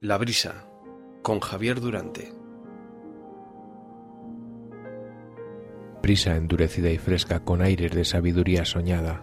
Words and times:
La 0.00 0.16
brisa, 0.16 0.64
con 1.22 1.40
Javier 1.40 1.80
Durante. 1.80 2.32
Brisa 6.00 6.36
endurecida 6.36 6.88
y 6.90 6.98
fresca 6.98 7.40
con 7.40 7.62
aires 7.62 7.90
de 7.90 8.04
sabiduría 8.04 8.64
soñada. 8.64 9.20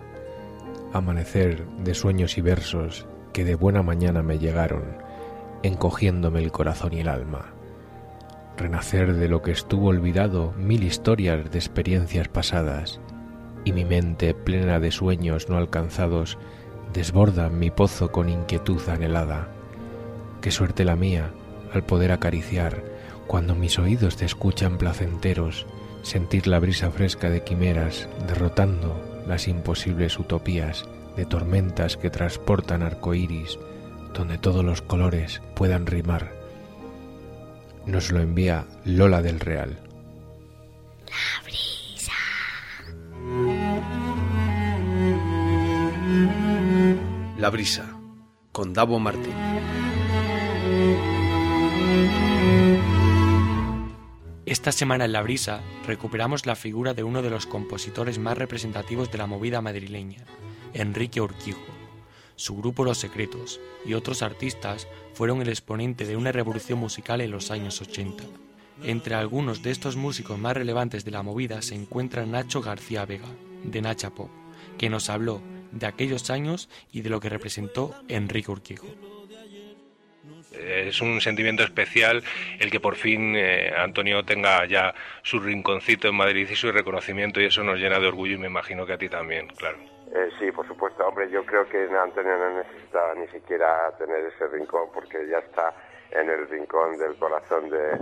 Amanecer 0.91 1.65
de 1.77 1.93
sueños 1.93 2.37
y 2.37 2.41
versos 2.41 3.07
que 3.31 3.45
de 3.45 3.55
buena 3.55 3.83
mañana 3.83 4.21
me 4.21 4.37
llegaron, 4.37 4.97
encogiéndome 5.63 6.43
el 6.43 6.51
corazón 6.51 6.91
y 6.91 6.99
el 6.99 7.07
alma. 7.07 7.53
Renacer 8.57 9.13
de 9.13 9.29
lo 9.29 9.41
que 9.41 9.51
estuvo 9.51 9.87
olvidado, 9.87 10.51
mil 10.57 10.83
historias 10.83 11.49
de 11.49 11.57
experiencias 11.57 12.27
pasadas, 12.27 12.99
y 13.63 13.71
mi 13.71 13.85
mente 13.85 14.33
plena 14.33 14.81
de 14.81 14.91
sueños 14.91 15.47
no 15.47 15.55
alcanzados 15.55 16.37
desborda 16.91 17.47
mi 17.47 17.71
pozo 17.71 18.11
con 18.11 18.27
inquietud 18.27 18.81
anhelada 18.89 19.54
Qué 20.45 20.51
suerte 20.51 20.85
la 20.85 20.95
mía 20.95 21.31
al 21.73 21.83
poder 21.83 22.11
acariciar, 22.11 22.83
cuando 23.25 23.55
mis 23.55 23.79
oídos 23.79 24.15
te 24.15 24.25
escuchan 24.25 24.77
placenteros, 24.77 25.65
sentir 26.03 26.45
la 26.45 26.59
brisa 26.59 26.91
fresca 26.91 27.31
de 27.31 27.43
quimeras, 27.43 28.07
derrotando 28.27 29.23
las 29.25 29.47
imposibles 29.47 30.19
utopías 30.19 30.85
de 31.17 31.25
tormentas 31.25 31.97
que 31.97 32.11
transportan 32.11 32.83
arcoíris, 32.83 33.57
donde 34.13 34.37
todos 34.37 34.63
los 34.63 34.83
colores 34.83 35.41
puedan 35.55 35.87
rimar. 35.87 36.31
Nos 37.87 38.11
lo 38.11 38.19
envía 38.19 38.65
Lola 38.83 39.23
del 39.23 39.39
Real. 39.39 39.79
La 41.07 41.43
brisa. 41.43 42.11
La 47.39 47.49
brisa, 47.49 47.97
con 48.51 48.73
Davo 48.73 48.99
Martín. 48.99 49.33
Esta 54.65 54.71
semana 54.71 55.05
en 55.05 55.11
La 55.11 55.21
Brisa 55.21 55.61
recuperamos 55.85 56.45
la 56.45 56.55
figura 56.55 56.93
de 56.93 57.03
uno 57.03 57.21
de 57.21 57.29
los 57.29 57.45
compositores 57.45 58.17
más 58.17 58.37
representativos 58.37 59.11
de 59.11 59.17
la 59.19 59.27
movida 59.27 59.61
madrileña, 59.61 60.23
Enrique 60.73 61.21
Urquijo. 61.21 61.59
Su 62.35 62.55
grupo 62.55 62.83
Los 62.83 62.97
Secretos 62.97 63.59
y 63.85 63.93
otros 63.93 64.21
artistas 64.21 64.87
fueron 65.13 65.41
el 65.41 65.49
exponente 65.49 66.05
de 66.05 66.15
una 66.15 66.31
revolución 66.31 66.79
musical 66.79 67.21
en 67.21 67.31
los 67.31 67.51
años 67.51 67.81
80. 67.81 68.23
Entre 68.83 69.13
algunos 69.13 69.61
de 69.61 69.71
estos 69.71 69.97
músicos 69.97 70.39
más 70.39 70.55
relevantes 70.55 71.05
de 71.05 71.11
la 71.11 71.21
movida 71.21 71.61
se 71.61 71.75
encuentra 71.75 72.25
Nacho 72.25 72.61
García 72.61 73.05
Vega, 73.05 73.29
de 73.63 73.81
Nacha 73.81 74.11
Pop, 74.11 74.29
que 74.77 74.89
nos 74.89 75.09
habló 75.09 75.41
de 75.73 75.85
aquellos 75.85 76.29
años 76.29 76.69
y 76.91 77.01
de 77.01 77.09
lo 77.09 77.19
que 77.19 77.29
representó 77.29 77.93
Enrique 78.07 78.51
Urquijo 78.51 78.87
es 80.59 81.01
un 81.01 81.21
sentimiento 81.21 81.63
especial 81.63 82.23
el 82.59 82.71
que 82.71 82.79
por 82.79 82.95
fin 82.95 83.35
eh, 83.35 83.73
Antonio 83.77 84.23
tenga 84.23 84.65
ya 84.65 84.93
su 85.21 85.39
rinconcito 85.39 86.07
en 86.07 86.15
Madrid 86.15 86.47
y 86.49 86.55
su 86.55 86.71
reconocimiento 86.71 87.41
y 87.41 87.45
eso 87.45 87.63
nos 87.63 87.79
llena 87.79 87.99
de 87.99 88.07
orgullo 88.07 88.35
y 88.35 88.37
me 88.37 88.47
imagino 88.47 88.85
que 88.85 88.93
a 88.93 88.97
ti 88.97 89.09
también, 89.09 89.47
claro. 89.47 89.77
Eh, 90.13 90.29
sí, 90.39 90.51
por 90.51 90.67
supuesto, 90.67 91.05
hombre, 91.07 91.29
yo 91.29 91.45
creo 91.45 91.67
que 91.67 91.87
Antonio 91.89 92.37
no 92.37 92.57
necesita 92.57 93.13
ni 93.15 93.27
siquiera 93.27 93.91
tener 93.97 94.25
ese 94.25 94.47
rincón 94.47 94.89
porque 94.93 95.27
ya 95.27 95.39
está 95.39 95.73
en 96.11 96.29
el 96.29 96.47
rincón 96.47 96.97
del 96.97 97.15
corazón 97.17 97.69
de, 97.69 97.99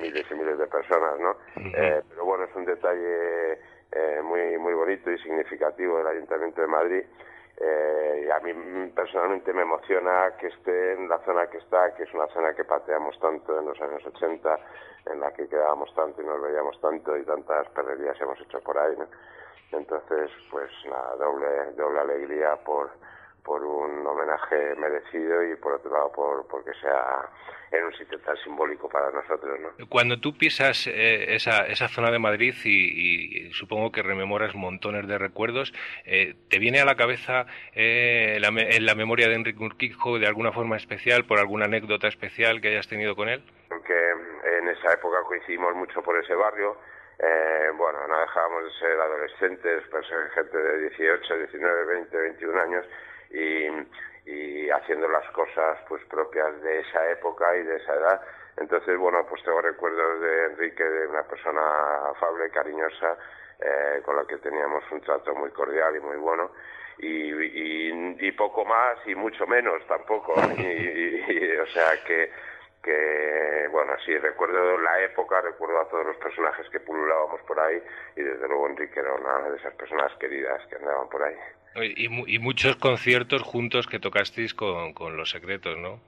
miles 0.00 0.26
y 0.30 0.34
miles 0.34 0.58
de 0.58 0.66
personas, 0.66 1.18
¿no? 1.20 1.36
Eh, 1.56 2.02
pero 2.10 2.24
bueno, 2.24 2.44
es 2.44 2.54
un 2.54 2.64
detalle 2.64 3.58
muy, 4.22 4.58
muy 4.58 4.74
bonito 4.74 5.10
y 5.10 5.18
significativo 5.18 5.98
del 5.98 6.08
Ayuntamiento 6.08 6.60
de 6.60 6.66
Madrid 6.66 7.02
eh, 7.60 8.28
a 8.32 8.38
mí 8.40 8.52
personalmente 8.94 9.52
me 9.52 9.62
emociona 9.62 10.36
que 10.38 10.46
esté 10.46 10.92
en 10.92 11.08
la 11.08 11.18
zona 11.24 11.48
que 11.48 11.58
está, 11.58 11.92
que 11.94 12.04
es 12.04 12.14
una 12.14 12.28
zona 12.28 12.54
que 12.54 12.64
pateamos 12.64 13.18
tanto 13.18 13.58
en 13.58 13.66
los 13.66 13.80
años 13.80 14.04
80, 14.06 14.58
en 15.06 15.20
la 15.20 15.32
que 15.32 15.48
quedábamos 15.48 15.92
tanto 15.94 16.22
y 16.22 16.26
nos 16.26 16.40
veíamos 16.40 16.80
tanto 16.80 17.16
y 17.16 17.24
tantas 17.24 17.68
perrerías 17.70 18.20
hemos 18.20 18.40
hecho 18.40 18.60
por 18.60 18.78
ahí. 18.78 18.94
Entonces, 19.72 20.30
pues 20.50 20.70
la 20.84 21.16
doble, 21.16 21.72
doble 21.76 22.00
alegría 22.00 22.56
por, 22.64 22.90
por 23.48 23.64
un 23.64 24.06
homenaje 24.06 24.74
merecido 24.76 25.42
y 25.42 25.56
por 25.56 25.72
otro 25.72 25.90
lado 25.90 26.12
por 26.12 26.46
porque 26.48 26.70
sea 26.82 27.30
en 27.72 27.84
un 27.84 27.92
sitio 27.94 28.18
tan 28.20 28.36
simbólico 28.36 28.90
para 28.90 29.10
nosotros. 29.10 29.58
¿no? 29.58 29.88
Cuando 29.88 30.20
tú 30.20 30.36
pisas 30.36 30.86
eh, 30.86 31.34
esa, 31.34 31.66
esa 31.66 31.88
zona 31.88 32.10
de 32.10 32.18
Madrid 32.18 32.54
y, 32.64 33.50
supongo 33.52 33.90
que 33.90 34.02
rememoras 34.02 34.54
montones 34.54 35.08
de 35.08 35.16
recuerdos, 35.16 35.72
eh, 36.04 36.34
¿te 36.50 36.58
viene 36.58 36.80
a 36.80 36.84
la 36.84 36.96
cabeza 36.96 37.46
eh, 37.74 38.36
la, 38.40 38.48
en 38.48 38.84
la 38.84 38.94
memoria 38.94 39.28
de 39.28 39.34
Enrique 39.34 39.64
Urquijo 39.64 40.18
de 40.18 40.26
alguna 40.26 40.52
forma 40.52 40.76
especial, 40.76 41.24
por 41.24 41.38
alguna 41.38 41.64
anécdota 41.64 42.06
especial 42.06 42.60
que 42.60 42.68
hayas 42.68 42.88
tenido 42.88 43.16
con 43.16 43.30
él? 43.30 43.42
Porque 43.68 43.94
en 44.60 44.68
esa 44.68 44.92
época 44.92 45.22
coincidimos 45.26 45.74
mucho 45.74 46.02
por 46.02 46.22
ese 46.22 46.34
barrio. 46.34 46.76
bueno, 47.76 48.06
no 48.08 48.20
dejábamos 48.20 48.64
de 48.64 48.70
ser 48.78 49.00
adolescentes, 49.00 49.84
pues, 49.90 50.06
gente 50.34 50.58
de 50.58 50.88
18, 50.90 51.36
19, 51.38 51.84
20, 51.86 52.16
21 52.16 52.60
años 52.60 52.86
y 53.30 54.70
haciendo 54.70 55.08
las 55.08 55.28
cosas 55.30 55.78
pues 55.88 56.04
propias 56.04 56.60
de 56.62 56.80
esa 56.80 57.10
época 57.10 57.56
y 57.56 57.62
de 57.62 57.76
esa 57.76 57.94
edad. 57.94 58.20
Entonces, 58.56 58.98
bueno, 58.98 59.24
pues 59.28 59.42
tengo 59.44 59.60
recuerdos 59.60 60.20
de 60.20 60.44
Enrique, 60.46 60.82
de 60.82 61.06
una 61.06 61.22
persona 61.22 61.60
afable, 62.10 62.50
cariñosa, 62.50 63.16
eh, 63.60 64.02
con 64.04 64.16
la 64.16 64.24
que 64.24 64.36
teníamos 64.38 64.82
un 64.90 65.00
trato 65.00 65.34
muy 65.34 65.50
cordial 65.50 65.96
y 65.96 66.00
muy 66.00 66.16
bueno. 66.16 66.50
Y, 67.00 68.32
poco 68.32 68.64
más 68.64 68.98
y 69.06 69.14
mucho 69.16 69.46
menos 69.46 69.84
tampoco. 69.86 70.34
O 70.38 71.66
sea 71.70 72.02
que, 72.06 72.30
que, 72.88 73.68
bueno, 73.70 73.92
sí, 74.06 74.16
recuerdo 74.16 74.78
la 74.78 75.02
época, 75.02 75.42
recuerdo 75.42 75.78
a 75.78 75.88
todos 75.90 76.06
los 76.06 76.16
personajes 76.16 76.66
que 76.70 76.80
pululábamos 76.80 77.42
por 77.42 77.60
ahí 77.60 77.82
y 78.16 78.22
desde 78.22 78.48
luego 78.48 78.66
Enrique 78.66 78.98
era 78.98 79.12
una 79.12 79.50
de 79.50 79.58
esas 79.58 79.74
personas 79.74 80.10
queridas 80.18 80.66
que 80.68 80.76
andaban 80.76 81.06
por 81.10 81.22
ahí. 81.22 81.36
Y, 81.74 82.38
muchos 82.38 82.76
conciertos 82.76 83.42
juntos 83.42 83.86
que 83.86 84.00
tocasteis 84.00 84.54
con, 84.54 84.94
con 84.94 85.18
Los 85.18 85.30
Secretos, 85.30 85.76
¿no? 85.76 86.00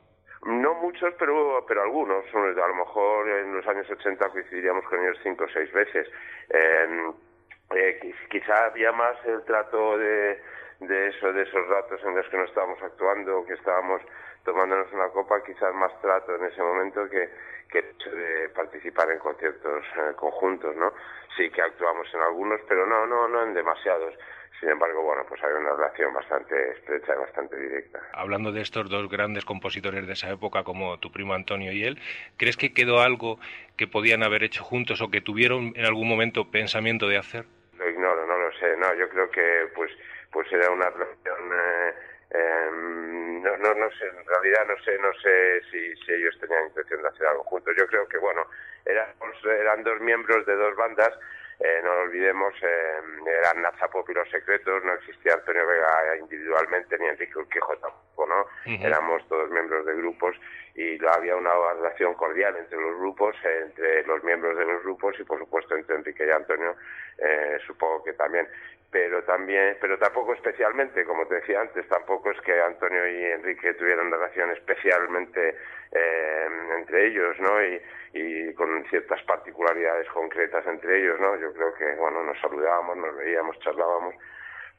No 0.47 0.75
muchos, 0.75 1.13
pero, 1.19 1.65
pero 1.69 1.83
algunos. 1.83 2.25
A 2.35 2.69
lo 2.69 2.75
mejor 2.75 3.29
en 3.29 3.55
los 3.55 3.67
años 3.69 3.87
80 3.91 4.31
coincidiríamos 4.31 4.85
con 4.87 4.99
ellos 5.01 5.19
cinco 5.23 5.45
o 5.45 5.49
seis 5.53 5.71
veces. 5.71 6.09
Eh, 6.49 8.15
quizá 8.31 8.65
había 8.65 8.91
más 8.93 9.17
el 9.27 9.45
trato 9.45 9.99
de, 9.99 10.41
de, 10.81 11.09
eso, 11.09 11.33
de 11.33 11.43
esos 11.43 11.69
ratos 11.69 12.01
en 12.05 12.17
los 12.17 12.27
que 12.29 12.39
no 12.39 12.45
estábamos 12.45 12.83
actuando, 12.83 13.45
que 13.45 13.53
estábamos 13.53 14.01
tomándonos 14.45 14.93
una 14.93 15.09
copa, 15.09 15.43
quizás 15.45 15.75
más 15.75 15.93
trato 16.01 16.35
en 16.37 16.45
ese 16.45 16.63
momento 16.63 17.09
que, 17.09 17.29
que 17.71 17.79
el 17.79 17.85
hecho 17.87 18.11
de 18.11 18.49
participar 18.51 19.11
en 19.11 19.19
conciertos 19.19 19.85
eh, 19.97 20.15
conjuntos, 20.17 20.75
¿no? 20.77 20.93
Sí 21.37 21.51
que 21.51 21.63
actuamos 21.63 22.07
en 22.15 22.21
algunos, 22.21 22.61
pero 22.69 22.87
no, 22.87 23.07
no, 23.07 23.29
no 23.29 23.43
en 23.43 23.55
demasiados. 23.55 24.15
Sin 24.59 24.69
embargo, 24.69 25.03
bueno, 25.03 25.25
pues 25.27 25.43
hay 25.43 25.53
una 25.53 25.75
relación 25.75 26.13
bastante 26.13 26.73
estrecha 26.73 27.15
y 27.15 27.19
bastante 27.19 27.57
directa. 27.57 28.01
Hablando 28.13 28.53
de 28.53 28.61
estos 28.61 28.91
dos 28.91 29.09
grandes 29.09 29.47
compositores 29.47 30.07
de 30.07 30.13
esa 30.13 30.31
época, 30.31 30.65
como 30.65 30.99
tu 30.99 31.11
primo 31.11 31.33
Antonio 31.33 31.73
y 31.73 31.85
él, 31.85 31.99
¿crees 32.37 32.59
que 32.59 32.75
quedó 32.75 33.01
algo 33.01 33.39
que 33.79 33.87
podían 33.87 34.23
haber 34.23 34.45
hecho 34.45 34.63
juntos 34.63 35.01
o 35.01 35.11
que 35.11 35.23
tuvieron 35.23 35.73
en 35.77 35.87
algún 35.87 36.07
momento 36.07 36.51
pensamiento 36.51 37.09
de 37.09 37.17
hacer? 37.17 37.47
Lo 37.79 37.89
ignoro, 37.89 38.27
no 38.27 38.37
lo 38.37 38.53
sé. 38.53 38.77
No, 38.77 38.95
yo 38.95 39.09
creo 39.09 39.31
que 39.31 39.69
pues 39.75 39.91
pues 40.31 40.47
era 40.53 40.71
una 40.71 40.89
relación 40.91 41.39
eh, 41.53 41.95
em, 42.31 43.43
no, 43.43 43.57
no, 43.57 43.75
no 43.75 43.91
sé, 43.93 44.07
en 44.07 44.27
realidad 44.27 44.67
no 44.67 44.83
sé, 44.85 44.99
no 44.99 45.13
sé 45.15 45.63
si, 45.71 45.97
si 46.05 46.13
ellos 46.13 46.39
tenían 46.41 46.67
intención 46.67 47.03
de 47.03 47.09
hacer 47.09 47.27
algo 47.27 47.45
juntos. 47.45 47.75
Yo 47.77 47.87
creo 47.87 48.09
que, 48.09 48.19
bueno, 48.19 48.43
eran 48.85 49.83
dos 49.83 50.01
miembros 50.01 50.45
de 50.47 50.55
dos 50.55 50.77
bandas 50.77 51.13
eh, 51.61 51.81
no 51.85 51.93
olvidemos, 51.93 52.55
eh, 52.63 53.01
eran 53.39 53.61
Nazapop 53.61 54.09
y 54.09 54.15
Los 54.15 54.31
Secretos, 54.31 54.83
no 54.83 54.95
existía 54.95 55.35
Antonio 55.35 55.67
Vega 55.67 56.17
individualmente, 56.19 56.99
ni 56.99 57.07
Enrique 57.07 57.39
Urquijo 57.39 57.77
tampoco, 57.77 58.27
¿no? 58.27 58.47
Éramos 58.65 59.29
todos 59.29 59.51
miembros 59.51 59.85
de 59.85 59.95
grupos 59.97 60.37
y 60.75 60.99
había 61.05 61.37
una 61.37 61.53
relación 61.75 62.15
cordial 62.15 62.57
entre 62.57 62.81
los 62.81 62.99
grupos, 62.99 63.37
entre 63.45 64.05
los 64.05 64.23
miembros 64.25 64.57
de 64.57 64.65
los 64.65 64.83
grupos 64.83 65.19
y, 65.19 65.25
por 65.25 65.39
supuesto, 65.39 65.75
entre 65.75 65.97
Enrique 65.97 66.27
y 66.27 66.31
Antonio, 66.31 66.77
eh, 67.19 67.59
supongo 67.67 68.05
que 68.05 68.13
también 68.15 68.47
pero 68.91 69.23
también, 69.23 69.77
pero 69.81 69.99
tampoco 69.99 70.35
especialmente, 70.35 71.05
como 71.05 71.27
te 71.27 71.37
decía 71.37 71.61
antes, 71.61 71.87
tampoco 71.89 72.33
es 72.33 72.41
que 72.41 72.61
Antonio 72.61 73.07
y 73.09 73.25
Enrique 73.25 73.75
tuvieran 73.75 74.11
relación 74.11 74.51
especialmente 74.51 75.57
eh, 75.93 76.49
entre 76.77 77.07
ellos, 77.07 77.39
¿no? 77.39 77.63
Y, 77.63 77.81
y 78.15 78.55
con 78.55 78.85
ciertas 78.87 79.23
particularidades 79.23 80.09
concretas 80.09 80.67
entre 80.67 80.99
ellos, 81.01 81.21
¿no? 81.21 81.37
Yo 81.37 81.53
creo 81.53 81.73
que, 81.75 81.95
bueno, 81.95 82.25
nos 82.25 82.41
saludábamos, 82.41 82.97
nos 82.97 83.17
veíamos, 83.17 83.59
charlábamos, 83.61 84.15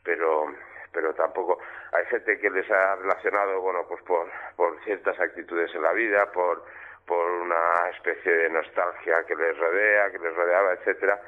pero 0.03 0.53
pero 0.91 1.13
tampoco 1.13 1.59
hay 1.91 2.05
gente 2.05 2.39
que 2.39 2.49
les 2.49 2.69
ha 2.69 2.95
relacionado, 2.95 3.61
bueno, 3.61 3.85
pues 3.87 4.01
por, 4.03 4.27
por 4.55 4.83
ciertas 4.83 5.19
actitudes 5.19 5.73
en 5.75 5.83
la 5.83 5.93
vida, 5.93 6.31
por 6.31 6.63
por 7.05 7.29
una 7.29 7.89
especie 7.89 8.31
de 8.31 8.49
nostalgia 8.49 9.25
que 9.27 9.35
les 9.35 9.57
rodea, 9.57 10.11
que 10.11 10.19
les 10.19 10.33
rodeaba, 10.33 10.73
etcétera, 10.73 11.19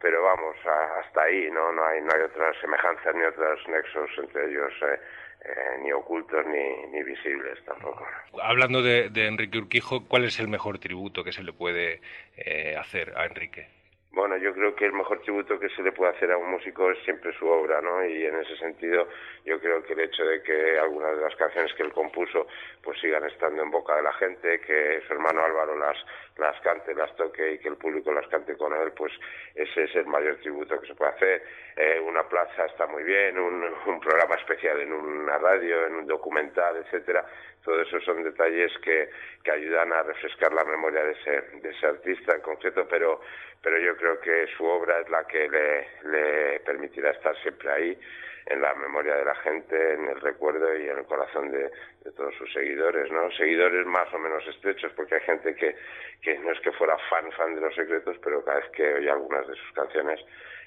pero 0.00 0.22
vamos, 0.22 0.56
hasta 1.00 1.22
ahí, 1.22 1.50
¿no? 1.50 1.72
No 1.72 1.84
hay, 1.84 2.00
no 2.00 2.10
hay 2.14 2.22
otras 2.22 2.56
semejanzas 2.60 3.14
ni 3.14 3.22
otros 3.22 3.60
nexos 3.68 4.10
entre 4.18 4.46
ellos. 4.46 4.72
Eh, 4.82 5.00
eh, 5.44 5.78
ni 5.82 5.90
ocultos 5.92 6.46
ni, 6.46 6.86
ni, 6.92 7.02
visibles 7.02 7.58
tampoco. 7.64 8.06
Hablando 8.40 8.80
de, 8.80 9.10
Enrique 9.26 9.58
Urquijo, 9.58 10.06
¿cuál 10.06 10.24
es 10.24 10.38
el 10.38 10.46
mejor 10.46 10.78
tributo 10.78 11.24
que 11.24 11.32
se 11.32 11.42
le 11.42 11.52
puede 11.52 12.00
eh, 12.36 12.76
hacer 12.76 13.12
a 13.16 13.26
Enrique? 13.26 13.66
Bueno, 14.12 14.36
yo 14.36 14.52
creo 14.52 14.74
que 14.74 14.84
el 14.84 14.92
mejor 14.92 15.22
tributo 15.22 15.58
que 15.58 15.70
se 15.70 15.82
le 15.82 15.90
puede 15.90 16.12
hacer 16.14 16.30
a 16.32 16.36
un 16.36 16.50
músico 16.50 16.90
es 16.90 16.98
siempre 17.02 17.32
su 17.38 17.46
obra, 17.46 17.80
¿no? 17.80 18.04
Y 18.04 18.26
en 18.26 18.36
ese 18.36 18.58
sentido, 18.58 19.08
yo 19.46 19.58
creo 19.58 19.82
que 19.82 19.94
el 19.94 20.00
hecho 20.00 20.22
de 20.22 20.42
que 20.42 20.78
algunas 20.78 21.16
de 21.16 21.22
las 21.22 21.34
canciones 21.36 21.72
que 21.72 21.82
él 21.82 21.92
compuso 21.94 22.46
pues 22.82 23.00
sigan 23.00 23.24
estando 23.24 23.62
en 23.62 23.70
boca 23.70 23.96
de 23.96 24.02
la 24.02 24.12
gente, 24.12 24.60
que 24.60 25.00
su 25.06 25.14
hermano 25.14 25.42
Álvaro 25.42 25.78
las, 25.78 25.96
las 26.36 26.60
cante, 26.60 26.94
las 26.94 27.16
toque 27.16 27.52
y 27.52 27.58
que 27.58 27.68
el 27.68 27.76
público 27.76 28.12
las 28.12 28.28
cante 28.28 28.54
con 28.54 28.74
él, 28.74 28.92
pues 28.92 29.12
ese 29.54 29.84
es 29.84 29.96
el 29.96 30.06
mayor 30.06 30.36
tributo 30.36 30.78
que 30.78 30.88
se 30.88 30.94
puede 30.94 31.12
hacer. 31.12 31.42
Eh, 31.76 31.98
una 32.04 32.28
plaza 32.28 32.66
está 32.66 32.86
muy 32.86 33.04
bien, 33.04 33.38
un, 33.38 33.64
un 33.86 33.98
programa 33.98 34.34
especial 34.34 34.78
en 34.78 34.92
una 34.92 35.38
radio, 35.38 35.86
en 35.86 35.94
un 35.94 36.06
documental, 36.06 36.76
etcétera. 36.76 37.24
Todo 37.64 37.80
eso 37.80 38.00
son 38.00 38.22
detalles 38.24 38.72
que, 38.82 39.08
que 39.44 39.50
ayudan 39.50 39.92
a 39.92 40.02
refrescar 40.02 40.52
la 40.52 40.64
memoria 40.64 41.04
de 41.04 41.12
ese, 41.12 41.40
de 41.60 41.70
ese 41.70 41.86
artista 41.86 42.34
en 42.34 42.40
concreto, 42.42 42.86
pero 42.88 43.20
pero 43.62 43.78
yo 43.78 43.96
creo 43.96 44.20
que 44.20 44.46
su 44.56 44.64
obra 44.64 45.00
es 45.00 45.08
la 45.08 45.24
que 45.24 45.48
le, 45.48 45.86
le 46.10 46.60
permitirá 46.60 47.12
estar 47.12 47.34
siempre 47.42 47.70
ahí 47.70 47.98
en 48.46 48.60
la 48.60 48.74
memoria 48.74 49.14
de 49.14 49.24
la 49.24 49.36
gente, 49.36 49.94
en 49.94 50.08
el 50.08 50.20
recuerdo 50.20 50.76
y 50.76 50.88
en 50.88 50.98
el 50.98 51.04
corazón 51.04 51.50
de, 51.52 51.70
todos 52.16 52.34
sus 52.34 52.52
seguidores, 52.52 53.10
¿no? 53.12 53.30
Seguidores 53.30 53.86
más 53.86 54.12
o 54.12 54.18
menos 54.18 54.44
estrechos, 54.48 54.92
porque 54.96 55.14
hay 55.14 55.20
gente 55.20 55.54
que, 55.54 55.76
que 56.20 56.36
no 56.40 56.50
es 56.50 56.60
que 56.60 56.72
fuera 56.72 56.98
fan, 57.08 57.30
fan 57.32 57.54
de 57.54 57.60
los 57.60 57.74
secretos, 57.74 58.16
pero 58.22 58.44
cada 58.44 58.58
vez 58.58 58.68
que 58.70 58.94
oye 58.94 59.08
algunas 59.08 59.46
de 59.46 59.54
sus 59.54 59.72
canciones, 59.72 60.20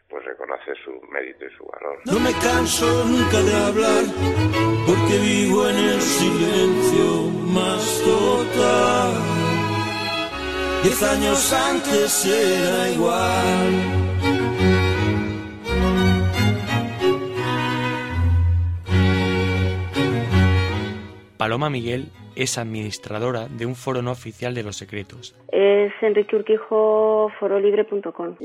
pues 0.10 0.24
reconoce 0.24 0.74
su 0.76 1.02
mérito 1.12 1.46
y 1.46 1.50
su 1.52 1.66
valor. 1.66 2.00
De 2.06 2.14
porque 4.86 5.18
vivo 5.20 5.68
en 5.68 5.78
el 5.78 6.02
silencio 6.02 7.30
más 7.48 7.84
total. 8.04 9.14
Diez 10.84 11.04
años 11.04 11.54
antes 11.54 12.26
era 12.26 12.90
igual. 12.90 14.06
Paloma 21.38 21.70
Miguel 21.70 22.12
es 22.36 22.58
administradora 22.58 23.48
de 23.48 23.66
un 23.66 23.76
foro 23.76 24.02
no 24.02 24.12
oficial 24.12 24.54
de 24.54 24.64
los 24.64 24.78
secretos. 24.78 25.36
Es 25.52 25.94
Enrique. 26.02 26.36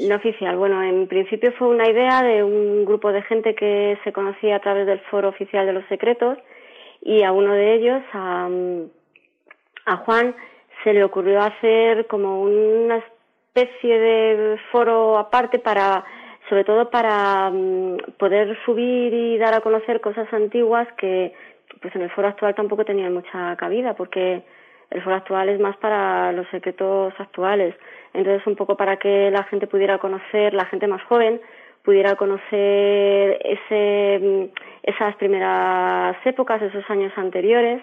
No 0.09 0.17
oficial, 0.17 0.57
bueno, 0.57 0.83
en 0.83 1.07
principio 1.09 1.53
fue 1.59 1.69
una 1.69 1.89
idea 1.89 2.23
de 2.23 2.45
un 2.45 2.85
grupo 2.85 3.13
de 3.13 3.23
gente 3.23 3.55
que 3.55 3.99
se 4.05 4.13
conocía 4.13 4.57
a 4.57 4.61
través 4.61 4.87
del 4.87 5.01
foro 5.11 5.29
oficial 5.29 5.67
de 5.67 5.73
los 5.73 5.85
secretos 5.89 6.39
y 7.03 7.23
a 7.23 7.33
uno 7.33 7.55
de 7.55 7.75
ellos, 7.75 8.03
a, 8.13 8.49
a 9.87 9.97
Juan, 9.99 10.35
se 10.85 10.93
le 10.93 11.05
ocurrió 11.05 11.41
hacer 11.41 12.07
como 12.07 12.43
una 12.43 12.99
especie 12.99 13.99
de 13.99 14.59
foro 14.71 15.19
aparte 15.19 15.59
para 15.59 16.05
sobre 16.49 16.65
todo 16.65 16.91
para 16.91 17.49
mm, 17.51 18.17
poder 18.19 18.59
subir 18.65 19.15
y 19.15 19.39
dar 19.39 19.55
a 19.55 19.61
conocer 19.61 20.01
cosas 20.01 20.31
antiguas 20.33 20.89
que 20.99 21.33
pues 21.81 21.94
en 21.94 22.03
el 22.03 22.11
foro 22.11 22.29
actual 22.29 22.55
tampoco 22.55 22.85
tenían 22.85 23.15
mucha 23.15 23.56
cabida 23.56 23.94
porque 23.94 24.43
el 24.91 25.03
foro 25.03 25.17
actual 25.17 25.49
es 25.49 25.61
más 25.61 25.77
para 25.77 26.32
los 26.32 26.47
secretos 26.49 27.15
actuales 27.19 27.75
entonces 28.12 28.47
un 28.47 28.56
poco 28.56 28.77
para 28.77 28.97
que 28.97 29.31
la 29.31 29.44
gente 29.44 29.67
pudiera 29.67 29.99
conocer 29.99 30.55
la 30.55 30.67
gente 30.67 30.87
más 30.87 31.03
joven 31.05 31.41
pudiera 31.82 32.17
conocer 32.17 33.41
ese 33.44 34.50
esas 34.82 35.17
primeras 35.17 36.17
épocas 36.27 36.62
esos 36.62 36.88
años 36.91 37.12
anteriores 37.17 37.83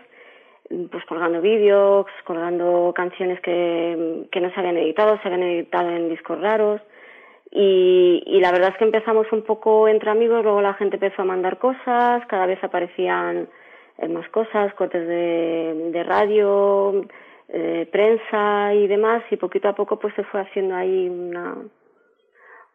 pues 0.91 1.05
colgando 1.05 1.41
vídeos, 1.41 2.05
colgando 2.25 2.91
canciones 2.95 3.39
que, 3.41 4.27
que 4.31 4.41
no 4.41 4.51
se 4.51 4.59
habían 4.59 4.77
editado, 4.77 5.19
se 5.21 5.27
habían 5.27 5.43
editado 5.43 5.89
en 5.89 6.09
discos 6.09 6.39
raros. 6.41 6.81
Y, 7.51 8.23
y 8.25 8.41
la 8.41 8.51
verdad 8.51 8.71
es 8.71 8.77
que 8.77 8.83
empezamos 8.83 9.31
un 9.31 9.43
poco 9.43 9.87
entre 9.87 10.09
amigos, 10.09 10.43
luego 10.43 10.61
la 10.61 10.73
gente 10.73 10.97
empezó 10.97 11.21
a 11.21 11.25
mandar 11.25 11.57
cosas, 11.57 12.25
cada 12.27 12.45
vez 12.45 12.61
aparecían 12.61 13.47
más 14.09 14.29
cosas, 14.29 14.73
cortes 14.75 15.07
de, 15.07 16.03
radio, 16.05 17.05
eh, 17.49 17.87
prensa 17.91 18.73
y 18.73 18.87
demás, 18.87 19.23
y 19.31 19.37
poquito 19.37 19.67
a 19.67 19.75
poco 19.75 19.99
pues 19.99 20.13
se 20.15 20.23
fue 20.25 20.41
haciendo 20.41 20.75
ahí 20.75 21.09
una, 21.09 21.57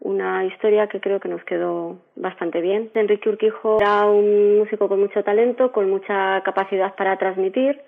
una 0.00 0.44
historia 0.44 0.88
que 0.88 1.00
creo 1.00 1.20
que 1.20 1.28
nos 1.28 1.44
quedó 1.44 1.98
bastante 2.16 2.60
bien. 2.60 2.90
Enrique 2.94 3.28
Urquijo 3.28 3.78
era 3.80 4.04
un 4.06 4.58
músico 4.58 4.88
con 4.88 5.00
mucho 5.00 5.22
talento, 5.22 5.70
con 5.70 5.88
mucha 5.88 6.40
capacidad 6.42 6.94
para 6.96 7.16
transmitir, 7.16 7.80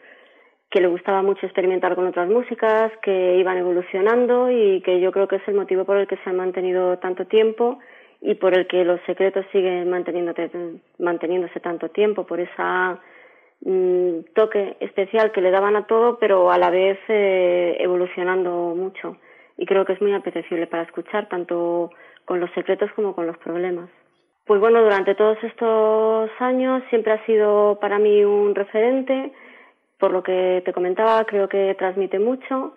que 0.70 0.80
le 0.80 0.86
gustaba 0.86 1.22
mucho 1.22 1.44
experimentar 1.46 1.94
con 1.96 2.06
otras 2.06 2.28
músicas, 2.28 2.92
que 3.02 3.36
iban 3.36 3.58
evolucionando 3.58 4.50
y 4.50 4.80
que 4.82 5.00
yo 5.00 5.10
creo 5.10 5.26
que 5.26 5.36
es 5.36 5.48
el 5.48 5.54
motivo 5.54 5.84
por 5.84 5.96
el 5.96 6.06
que 6.06 6.16
se 6.18 6.30
han 6.30 6.36
mantenido 6.36 6.98
tanto 6.98 7.26
tiempo 7.26 7.80
y 8.20 8.36
por 8.36 8.56
el 8.56 8.66
que 8.66 8.84
los 8.84 9.00
secretos 9.06 9.44
siguen 9.52 9.90
manteniéndose 9.90 11.60
tanto 11.60 11.88
tiempo, 11.90 12.24
por 12.26 12.40
esa 12.40 13.00
mm, 13.64 14.32
toque 14.34 14.76
especial 14.80 15.32
que 15.32 15.40
le 15.40 15.50
daban 15.50 15.76
a 15.76 15.86
todo, 15.86 16.18
pero 16.18 16.50
a 16.50 16.58
la 16.58 16.70
vez 16.70 16.98
eh, 17.08 17.76
evolucionando 17.80 18.74
mucho. 18.76 19.16
Y 19.56 19.66
creo 19.66 19.84
que 19.84 19.94
es 19.94 20.00
muy 20.00 20.12
apetecible 20.12 20.66
para 20.66 20.84
escuchar 20.84 21.28
tanto 21.28 21.90
con 22.24 22.40
los 22.40 22.50
secretos 22.52 22.90
como 22.94 23.14
con 23.14 23.26
los 23.26 23.36
problemas. 23.38 23.90
Pues 24.46 24.60
bueno, 24.60 24.82
durante 24.82 25.14
todos 25.14 25.42
estos 25.42 26.30
años 26.38 26.82
siempre 26.90 27.12
ha 27.12 27.24
sido 27.24 27.78
para 27.80 27.98
mí 27.98 28.24
un 28.24 28.54
referente, 28.54 29.32
por 29.98 30.12
lo 30.12 30.22
que 30.22 30.62
te 30.64 30.72
comentaba, 30.72 31.24
creo 31.24 31.48
que 31.48 31.74
transmite 31.78 32.18
mucho 32.18 32.74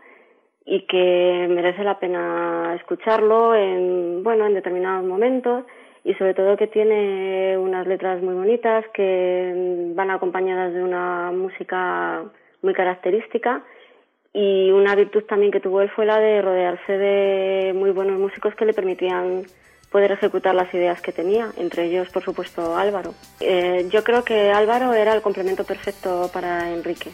y 0.65 0.85
que 0.87 1.47
merece 1.49 1.83
la 1.83 1.99
pena 1.99 2.75
escucharlo 2.75 3.55
en 3.55 4.23
bueno, 4.23 4.45
en 4.45 4.53
determinados 4.53 5.05
momentos 5.05 5.65
y 6.07 6.13
sobre 6.13 6.33
todo 6.33 6.55
que 6.55 6.67
tiene 6.67 7.57
unas 7.57 7.85
letras 7.85 8.23
muy 8.23 8.33
bonitas 8.33 8.85
que 8.93 9.91
van 9.93 10.09
acompañadas 10.09 10.73
de 10.73 10.81
una 10.81 11.33
música 11.33 12.23
muy 12.61 12.73
característica 12.73 13.61
y 14.31 14.71
una 14.71 14.95
virtud 14.95 15.23
también 15.25 15.51
que 15.51 15.59
tuvo 15.59 15.81
él 15.81 15.89
fue 15.89 16.05
la 16.05 16.17
de 16.17 16.41
rodearse 16.41 16.97
de 16.97 17.73
muy 17.75 17.91
buenos 17.91 18.17
músicos 18.17 18.55
que 18.55 18.63
le 18.63 18.73
permitían 18.73 19.43
poder 19.91 20.13
ejecutar 20.13 20.55
las 20.55 20.73
ideas 20.73 21.01
que 21.01 21.11
tenía, 21.11 21.49
entre 21.57 21.85
ellos, 21.85 22.09
por 22.09 22.23
supuesto, 22.23 22.77
Álvaro. 22.77 23.13
Eh, 23.41 23.87
yo 23.89 24.03
creo 24.05 24.23
que 24.23 24.51
Álvaro 24.51 24.93
era 24.93 25.13
el 25.13 25.21
complemento 25.21 25.65
perfecto 25.65 26.29
para 26.31 26.71
Enrique. 26.71 27.11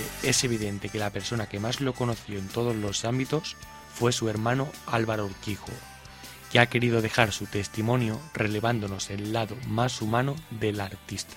Enrique, 0.00 0.28
es 0.28 0.44
evidente 0.44 0.88
que 0.88 0.98
la 0.98 1.10
persona 1.10 1.48
que 1.48 1.60
más 1.60 1.80
lo 1.80 1.92
conoció 1.92 2.38
en 2.38 2.48
todos 2.48 2.74
los 2.76 3.04
ámbitos 3.04 3.56
fue 3.94 4.12
su 4.12 4.28
hermano 4.28 4.68
Álvaro 4.86 5.26
Urquijo, 5.26 5.72
que 6.52 6.58
ha 6.58 6.66
querido 6.66 7.02
dejar 7.02 7.32
su 7.32 7.46
testimonio 7.46 8.20
relevándonos 8.34 9.10
el 9.10 9.32
lado 9.32 9.56
más 9.68 10.00
humano 10.02 10.36
del 10.50 10.80
artista. 10.80 11.34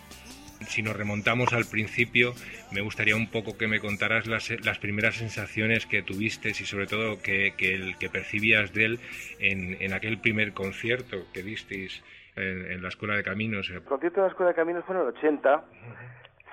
Si 0.68 0.82
nos 0.82 0.96
remontamos 0.96 1.52
al 1.52 1.66
principio, 1.66 2.34
me 2.72 2.82
gustaría 2.82 3.18
un 3.18 3.30
poco 3.30 3.58
que 3.58 3.68
me 3.68 3.80
contaras 3.80 4.28
las, 4.28 4.50
las 4.64 4.80
primeras 4.80 5.16
sensaciones 5.16 5.86
que 5.86 6.04
tuviste 6.04 6.50
y 6.50 6.54
sobre 6.54 6.88
todo 6.88 7.22
que, 7.22 7.54
que, 7.58 7.76
el, 7.76 7.98
que 7.98 8.10
percibías 8.10 8.72
de 8.74 8.86
él 8.86 9.00
en, 9.40 9.78
en, 9.82 9.94
aquel 9.94 10.20
primer 10.20 10.54
concierto 10.54 11.26
que 11.34 11.44
disteis 11.44 12.02
en, 12.38 12.72
en, 12.72 12.82
la 12.82 12.88
Escuela 12.88 13.16
de 13.16 13.24
Caminos. 13.24 13.70
El 13.70 13.82
concierto 13.82 14.22
de 14.22 14.28
la 14.28 14.32
Escuela 14.32 14.52
de 14.52 14.56
Caminos 14.56 14.86
fue 14.86 14.96
en 14.96 15.02
el 15.02 15.08
80, 15.10 15.64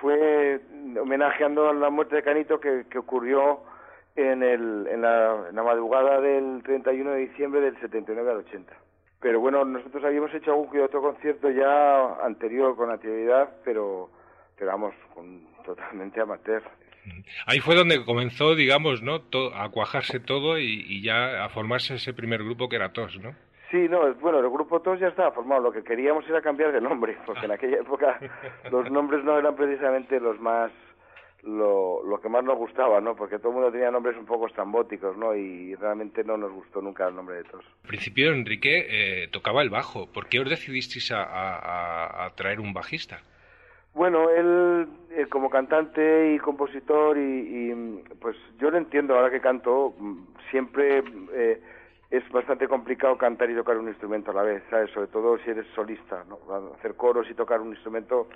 fue 0.01 0.59
homenajeando 0.99 1.69
a 1.69 1.73
la 1.73 1.89
muerte 1.89 2.17
de 2.17 2.23
Canito 2.23 2.59
que, 2.59 2.85
que 2.89 2.97
ocurrió 2.97 3.61
en, 4.15 4.43
el, 4.43 4.87
en, 4.87 5.01
la, 5.01 5.47
en 5.49 5.55
la 5.55 5.63
madrugada 5.63 6.19
del 6.19 6.61
31 6.63 7.11
de 7.11 7.19
diciembre 7.19 7.61
del 7.61 7.79
79 7.79 8.31
al 8.31 8.37
80. 8.37 8.73
Pero 9.21 9.39
bueno, 9.39 9.63
nosotros 9.63 10.03
habíamos 10.03 10.33
hecho 10.33 10.51
algún 10.51 10.71
que 10.71 10.81
otro 10.81 11.01
concierto 11.01 11.49
ya 11.51 12.25
anterior 12.25 12.75
con 12.75 12.89
actividad, 12.89 13.49
pero, 13.63 14.09
pero 14.57 14.71
vamos, 14.71 14.95
con, 15.13 15.45
totalmente 15.65 16.19
amateur. 16.19 16.63
Ahí 17.45 17.59
fue 17.59 17.75
donde 17.75 18.03
comenzó, 18.03 18.55
digamos, 18.55 19.01
¿no? 19.01 19.21
A 19.55 19.69
cuajarse 19.69 20.19
todo 20.19 20.59
y, 20.59 20.85
y, 20.87 21.01
ya 21.01 21.43
a 21.45 21.49
formarse 21.49 21.95
ese 21.95 22.13
primer 22.13 22.43
grupo 22.43 22.69
que 22.69 22.75
era 22.75 22.93
TOS, 22.93 23.19
¿no? 23.19 23.33
Sí, 23.71 23.87
no, 23.89 24.13
bueno, 24.15 24.39
el 24.39 24.49
grupo 24.49 24.81
TOS 24.81 24.99
ya 24.99 25.07
estaba 25.07 25.31
formado. 25.31 25.61
Lo 25.61 25.71
que 25.71 25.83
queríamos 25.83 26.27
era 26.27 26.41
cambiar 26.41 26.73
de 26.73 26.81
nombre, 26.81 27.17
porque 27.25 27.45
en 27.45 27.51
aquella 27.51 27.77
época 27.77 28.19
los 28.71 28.91
nombres 28.91 29.23
no 29.23 29.39
eran 29.39 29.55
precisamente 29.55 30.19
los 30.19 30.39
más 30.39 30.71
lo, 31.43 32.03
lo 32.03 32.21
que 32.21 32.29
más 32.29 32.43
nos 32.43 32.57
gustaba, 32.57 33.01
¿no? 33.01 33.15
Porque 33.15 33.39
todo 33.39 33.49
el 33.49 33.55
mundo 33.55 33.71
tenía 33.71 33.89
nombres 33.89 34.15
un 34.17 34.25
poco 34.25 34.47
estambóticos, 34.47 35.17
¿no? 35.17 35.33
Y 35.33 35.73
realmente 35.75 36.23
no 36.23 36.37
nos 36.37 36.51
gustó 36.51 36.81
nunca 36.81 37.07
el 37.07 37.15
nombre 37.15 37.37
de 37.37 37.43
todos. 37.45 37.65
Al 37.65 37.87
principio 37.87 38.31
Enrique 38.31 38.85
eh, 38.89 39.27
tocaba 39.29 39.61
el 39.61 39.69
bajo. 39.69 40.07
¿Por 40.11 40.27
qué 40.27 40.39
os 40.39 40.49
decidisteis 40.49 41.11
a, 41.11 41.23
a, 41.23 42.25
a 42.25 42.35
traer 42.35 42.59
un 42.59 42.73
bajista? 42.73 43.21
Bueno, 43.93 44.29
él 44.29 44.87
eh, 45.11 45.25
como 45.27 45.49
cantante 45.49 46.33
y 46.33 46.39
compositor 46.39 47.17
y, 47.17 47.21
y, 47.71 48.03
pues 48.21 48.37
yo 48.59 48.69
lo 48.69 48.77
entiendo 48.77 49.15
ahora 49.15 49.29
que 49.29 49.41
canto, 49.41 49.93
siempre 50.49 51.03
eh, 51.33 51.61
es 52.11 52.29
bastante 52.29 52.67
complicado 52.67 53.17
cantar 53.17 53.49
y 53.49 53.55
tocar 53.55 53.77
un 53.77 53.87
instrumento 53.87 54.31
a 54.31 54.33
la 54.33 54.43
vez, 54.43 54.61
¿sabes? 54.69 54.91
Sobre 54.91 55.07
todo 55.07 55.37
si 55.39 55.49
eres 55.49 55.65
solista, 55.73 56.25
¿no? 56.27 56.39
Hacer 56.77 56.95
coros 56.95 57.25
y 57.29 57.33
tocar 57.33 57.61
un 57.61 57.69
instrumento 57.69 58.27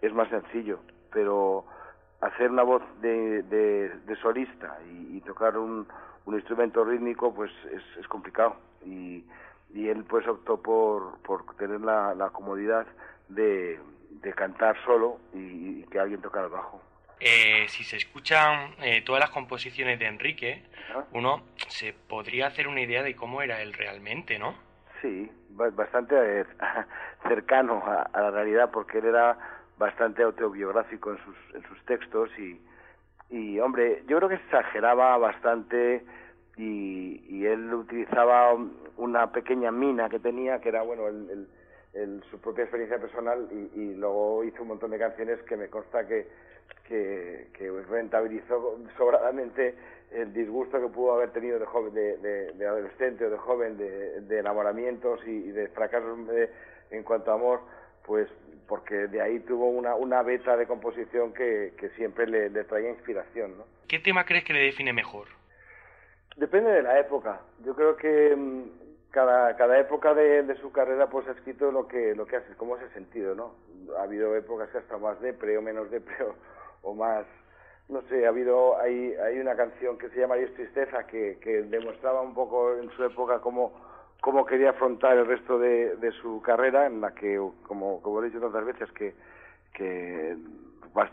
es 0.00 0.14
más 0.14 0.28
sencillo, 0.28 0.78
pero 1.12 1.64
hacer 2.20 2.50
una 2.52 2.62
voz 2.62 2.82
de, 3.00 3.42
de, 3.42 4.16
solista 4.22 4.78
y, 4.88 5.20
tocar 5.22 5.58
un, 5.58 5.86
instrumento 6.26 6.84
rítmico 6.84 7.34
pues 7.34 7.50
es, 7.98 8.08
complicado 8.08 8.56
y, 8.84 9.24
él 9.74 10.04
pues 10.08 10.26
optó 10.26 10.62
por, 10.62 11.18
por 11.18 11.44
tener 11.56 11.80
la, 11.80 12.30
comodidad 12.32 12.86
de, 13.28 13.80
cantar 14.36 14.76
solo 14.84 15.18
y, 15.34 15.82
que 15.84 15.98
alguien 15.98 16.20
tocara 16.20 16.46
el 16.46 16.52
bajo. 16.52 16.80
Eh, 17.20 17.66
si 17.68 17.84
se 17.84 17.96
escuchan 17.96 18.74
eh, 18.82 19.02
todas 19.02 19.20
las 19.20 19.30
composiciones 19.30 19.98
de 19.98 20.06
Enrique, 20.06 20.62
uno 21.12 21.42
se 21.68 21.92
podría 21.92 22.48
hacer 22.48 22.68
una 22.68 22.80
idea 22.80 23.02
de 23.02 23.16
cómo 23.16 23.42
era 23.42 23.62
él 23.62 23.72
realmente, 23.72 24.38
¿no? 24.38 24.54
Sí, 25.00 25.30
bastante 25.50 26.40
eh, 26.40 26.44
cercano 27.28 27.82
a, 27.86 28.02
a 28.02 28.20
la 28.20 28.30
realidad 28.30 28.70
porque 28.70 28.98
él 28.98 29.06
era 29.06 29.38
bastante 29.78 30.22
autobiográfico 30.22 31.12
en 31.12 31.18
sus, 31.18 31.36
en 31.54 31.62
sus 31.68 31.84
textos 31.84 32.30
y, 32.38 32.60
y, 33.30 33.58
hombre, 33.60 34.02
yo 34.06 34.16
creo 34.18 34.28
que 34.28 34.36
exageraba 34.36 35.16
bastante 35.18 36.04
y, 36.56 37.24
y 37.28 37.46
él 37.46 37.72
utilizaba 37.74 38.56
una 38.96 39.30
pequeña 39.32 39.70
mina 39.70 40.08
que 40.08 40.18
tenía, 40.18 40.60
que 40.60 40.70
era, 40.70 40.82
bueno, 40.82 41.08
el, 41.08 41.30
el, 41.30 41.48
el, 41.92 42.22
su 42.30 42.40
propia 42.40 42.64
experiencia 42.64 42.98
personal 42.98 43.48
y, 43.50 43.80
y, 43.80 43.94
luego 43.94 44.44
hizo 44.44 44.62
un 44.62 44.68
montón 44.68 44.90
de 44.90 44.98
canciones 44.98 45.40
que 45.42 45.56
me 45.56 45.68
consta 45.68 46.06
que, 46.06 46.26
que, 46.86 47.48
que 47.52 47.70
rentabilizó 47.88 48.78
sobradamente 48.96 49.74
el 50.12 50.32
disgusto 50.32 50.80
que 50.80 50.88
pudo 50.88 51.14
haber 51.14 51.30
tenido 51.30 51.58
de 51.58 51.66
joven, 51.66 51.92
de, 51.94 52.16
de, 52.18 52.52
de 52.52 52.66
adolescente 52.66 53.26
o 53.26 53.30
de 53.30 53.36
joven, 53.38 53.76
de, 53.76 54.20
de 54.22 54.38
enamoramientos 54.38 55.20
y, 55.26 55.30
y 55.30 55.50
de 55.50 55.68
fracasos 55.68 56.26
de, 56.28 56.50
en 56.90 57.02
cuanto 57.02 57.32
a 57.32 57.34
amor, 57.34 57.60
pues 58.04 58.28
porque 58.68 58.94
de 59.08 59.20
ahí 59.20 59.40
tuvo 59.40 59.68
una, 59.68 59.94
una 59.94 60.22
beta 60.22 60.56
de 60.56 60.66
composición 60.66 61.32
que, 61.32 61.74
que 61.78 61.90
siempre 61.90 62.26
le, 62.26 62.50
le, 62.50 62.64
traía 62.64 62.90
inspiración. 62.90 63.58
¿no? 63.58 63.64
¿Qué 63.88 63.98
tema 63.98 64.24
crees 64.24 64.44
que 64.44 64.52
le 64.52 64.60
define 64.60 64.92
mejor? 64.92 65.28
Depende 66.36 66.70
de 66.70 66.82
la 66.82 66.98
época. 66.98 67.40
Yo 67.64 67.74
creo 67.74 67.96
que 67.96 68.34
mm, 68.34 69.10
cada, 69.10 69.56
cada 69.56 69.78
época 69.78 70.14
de, 70.14 70.42
de, 70.42 70.56
su 70.56 70.72
carrera 70.72 71.08
pues 71.08 71.26
ha 71.28 71.32
escrito 71.32 71.70
lo 71.70 71.86
que, 71.86 72.14
lo 72.14 72.26
que 72.26 72.36
hace, 72.36 72.54
cómo 72.56 72.76
se 72.78 72.84
ha 72.84 72.88
sentido, 72.90 73.34
¿no? 73.34 73.54
Ha 73.98 74.02
habido 74.02 74.34
épocas 74.36 74.68
que 74.70 74.78
hasta 74.78 74.98
más 74.98 75.20
depre 75.20 75.56
o 75.56 75.62
menos 75.62 75.90
depre 75.90 76.16
o, 76.24 76.34
o 76.86 76.94
más, 76.94 77.26
no 77.88 78.02
sé, 78.02 78.26
ha 78.26 78.30
habido, 78.30 78.80
hay, 78.80 79.14
hay 79.14 79.38
una 79.38 79.56
canción 79.56 79.98
que 79.98 80.08
se 80.10 80.20
llama 80.20 80.36
Dios 80.36 80.54
Tristeza 80.54 81.06
que, 81.06 81.38
que 81.40 81.62
demostraba 81.62 82.22
un 82.22 82.34
poco 82.34 82.76
en 82.76 82.90
su 82.90 83.04
época 83.04 83.40
cómo 83.40 83.72
cómo 84.20 84.44
quería 84.44 84.70
afrontar 84.70 85.16
el 85.16 85.26
resto 85.26 85.58
de, 85.58 85.96
de 85.96 86.10
su 86.12 86.40
carrera, 86.42 86.86
en 86.86 87.00
la 87.00 87.14
que, 87.14 87.40
como, 87.66 88.00
como 88.02 88.22
he 88.22 88.26
dicho 88.26 88.40
tantas 88.40 88.64
veces, 88.64 88.90
que, 88.92 89.14
que 89.72 90.36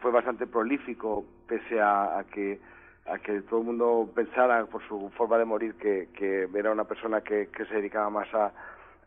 fue 0.01 0.11
bastante 0.11 0.47
prolífico, 0.47 1.25
pese 1.47 1.79
a, 1.79 2.17
a, 2.19 2.23
que 2.23 2.59
a 3.05 3.19
que 3.19 3.41
todo 3.41 3.59
el 3.59 3.65
mundo 3.65 4.09
pensara 4.15 4.65
por 4.65 4.81
su 4.87 5.09
forma 5.17 5.37
de 5.37 5.45
morir 5.45 5.75
que, 5.75 6.07
que 6.13 6.47
era 6.55 6.71
una 6.71 6.85
persona 6.85 7.21
que, 7.21 7.49
que 7.49 7.65
se 7.65 7.75
dedicaba 7.75 8.09
más 8.09 8.33
a, 8.33 8.51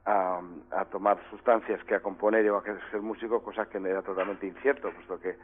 a, 0.05 0.85
tomar 0.93 1.19
sustancias 1.31 1.83
que 1.85 1.95
a 1.95 2.01
componer 2.01 2.49
o 2.51 2.59
a 2.59 2.63
ser 2.63 3.01
músico, 3.01 3.43
cosa 3.43 3.67
que 3.67 3.79
era 3.79 4.03
totalmente 4.03 4.47
incierto, 4.47 4.93
puesto 4.93 5.19
que 5.19 5.37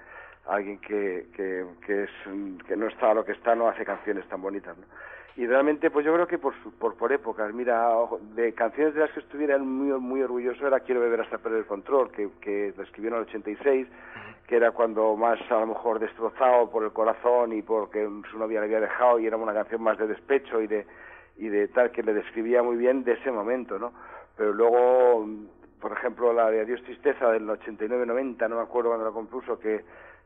alguien 0.46 0.78
que, 0.78 1.26
que, 1.34 1.64
que, 1.87 2.04
es, 2.04 2.11
que 2.66 2.76
no 2.76 2.88
está 2.88 3.11
a 3.11 3.14
lo 3.14 3.25
que 3.25 3.32
está 3.32 3.54
no 3.54 3.68
hace 3.68 3.84
canciones 3.84 4.26
tan 4.28 4.42
bonitas. 4.42 4.76
¿no? 4.76 4.84
y 5.37 5.46
realmente 5.46 5.90
pues 5.90 6.04
yo 6.04 6.12
creo 6.12 6.26
que 6.26 6.38
por, 6.38 6.54
por, 6.78 6.94
por 6.96 7.12
épocas, 7.12 7.52
mira, 7.54 7.88
de 8.34 8.52
canciones 8.52 8.94
de 8.94 9.00
las 9.00 9.11
que 9.12 9.20
estuviera 9.20 9.56
muy, 9.58 9.99
muy 9.99 10.22
orgulloso 10.22 10.66
era 10.66 10.80
Quiero 10.80 11.00
beber 11.00 11.22
hasta 11.22 11.38
perder 11.38 11.61
el 11.61 11.66
control, 11.66 12.11
que, 12.11 12.28
que 12.40 12.75
lo 12.76 12.82
escribió 12.82 13.11
en 13.11 13.16
el 13.16 13.22
86, 13.22 13.88
que 14.46 14.56
era 14.56 14.72
cuando 14.72 15.16
más 15.16 15.38
a 15.50 15.61
lo 15.61 15.68
mejor 15.68 16.00
destrozado 16.00 16.70
por 16.70 16.84
el 16.84 16.92
corazón 16.92 17.52
y 17.54 17.62
porque 17.62 18.06
su 18.30 18.38
novia 18.38 18.61
le 18.61 18.66
había 18.66 18.80
dejado 18.80 19.18
y 19.18 19.26
era 19.26 19.38
una 19.38 19.54
canción 19.54 19.82
más 19.82 19.96
de 19.96 20.06
despecho 20.06 20.61
y 20.61 20.66
de, 20.66 20.87
y 21.38 21.49
de 21.49 21.68
tal, 21.68 21.90
que 21.92 22.02
le 22.02 22.12
describía 22.12 22.62
muy 22.62 22.76
bien 22.76 23.02
de 23.02 23.12
ese 23.12 23.30
momento, 23.30 23.78
¿no? 23.78 23.92
Pero 24.37 24.52
luego, 24.52 25.26
por 25.80 25.92
ejemplo, 25.92 26.32
la 26.34 26.50
de 26.50 26.61
Adiós 26.61 26.82
Tristeza 26.82 27.30
del 27.30 27.49
89-90, 27.49 28.49
no 28.50 28.56
me 28.56 28.62
acuerdo 28.62 28.90
cuando 28.90 29.06
la 29.06 29.12
compuso, 29.12 29.58
que, 29.58 29.82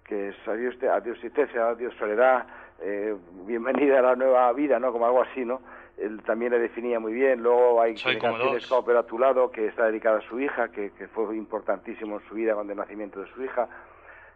que 0.06 0.28
es 0.28 0.48
Adiós, 0.48 0.76
adiós 0.82 1.18
Tristeza, 1.18 1.70
Adiós 1.70 1.94
Soledad, 1.98 2.46
eh, 2.80 3.16
bienvenida 3.44 3.98
a 3.98 4.02
la 4.02 4.16
nueva 4.16 4.52
vida, 4.52 4.78
¿no? 4.78 4.92
Como 4.92 5.06
algo 5.06 5.22
así, 5.22 5.44
¿no? 5.44 5.60
Él 5.98 6.22
también 6.22 6.52
le 6.52 6.58
definía 6.58 7.00
muy 7.00 7.12
bien. 7.12 7.42
Luego 7.42 7.80
hay 7.80 7.96
Soy 7.96 8.18
canciones 8.18 8.66
como 8.66 8.84
Pero 8.84 9.00
a 9.00 9.06
tu 9.06 9.18
lado, 9.18 9.50
que 9.50 9.66
está 9.66 9.86
dedicada 9.86 10.18
a 10.18 10.22
su 10.22 10.38
hija, 10.38 10.68
que, 10.68 10.90
que 10.90 11.08
fue 11.08 11.36
importantísimo 11.36 12.20
en 12.20 12.28
su 12.28 12.34
vida 12.34 12.54
con 12.54 12.70
el 12.70 12.76
nacimiento 12.76 13.20
de 13.20 13.26
su 13.28 13.42
hija. 13.42 13.68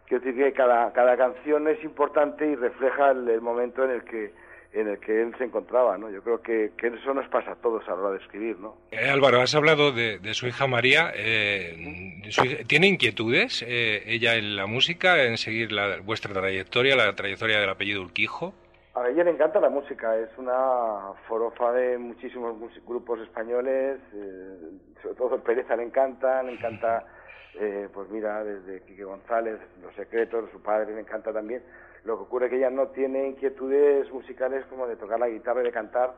Quiero 0.07 0.25
decir 0.25 0.43
que 0.43 0.53
cada, 0.53 0.91
cada 0.91 1.15
canción 1.15 1.67
es 1.67 1.81
importante 1.83 2.45
y 2.47 2.55
refleja 2.55 3.11
el, 3.11 3.29
el 3.29 3.41
momento 3.41 3.85
en 3.85 3.91
el 3.91 4.03
que 4.03 4.33
en 4.73 4.87
el 4.87 4.99
que 4.99 5.21
él 5.21 5.35
se 5.37 5.43
encontraba, 5.43 5.97
¿no? 5.97 6.09
Yo 6.09 6.21
creo 6.23 6.41
que, 6.41 6.71
que 6.77 6.87
eso 6.87 7.13
nos 7.13 7.27
pasa 7.27 7.51
a 7.51 7.55
todos 7.55 7.87
a 7.87 7.91
la 7.91 7.97
hora 7.97 8.11
de 8.11 8.17
escribir, 8.19 8.57
¿no? 8.59 8.75
Eh, 8.91 9.09
Álvaro, 9.09 9.41
has 9.41 9.53
hablado 9.53 9.91
de, 9.91 10.19
de 10.19 10.33
su 10.33 10.47
hija 10.47 10.67
María. 10.67 11.11
Eh, 11.13 12.21
su 12.29 12.45
hija, 12.45 12.63
¿Tiene 12.65 12.87
inquietudes 12.87 13.65
eh, 13.67 14.03
ella 14.05 14.35
en 14.35 14.55
la 14.55 14.67
música, 14.67 15.23
en 15.23 15.37
seguir 15.37 15.71
la, 15.71 15.99
vuestra 16.01 16.33
trayectoria, 16.33 16.95
la 16.95 17.13
trayectoria 17.15 17.59
del 17.59 17.69
apellido 17.69 18.01
Urquijo? 18.01 18.53
A 18.93 19.07
ella 19.07 19.23
le 19.23 19.31
encanta 19.31 19.61
la 19.61 19.69
música, 19.69 20.17
es 20.17 20.29
una 20.37 21.13
forofa 21.25 21.71
de 21.71 21.97
muchísimos 21.97 22.57
grupos 22.85 23.21
españoles, 23.21 23.99
eh, 24.13 24.57
sobre 25.01 25.15
todo 25.15 25.41
Pereza 25.41 25.77
le 25.77 25.83
encanta, 25.83 26.43
le 26.43 26.53
encanta, 26.53 27.05
eh, 27.55 27.87
pues 27.93 28.09
mira, 28.09 28.43
desde 28.43 28.81
Quique 28.83 29.05
González, 29.05 29.59
Los 29.81 29.95
Secretos, 29.95 30.49
su 30.51 30.61
padre 30.61 30.93
le 30.93 31.01
encanta 31.01 31.31
también. 31.31 31.63
Lo 32.03 32.17
que 32.17 32.23
ocurre 32.23 32.45
es 32.45 32.49
que 32.51 32.57
ella 32.57 32.69
no 32.69 32.87
tiene 32.87 33.27
inquietudes 33.27 34.11
musicales 34.11 34.65
como 34.65 34.87
de 34.87 34.95
tocar 34.95 35.19
la 35.19 35.29
guitarra 35.29 35.61
y 35.61 35.65
de 35.65 35.71
cantar. 35.71 36.13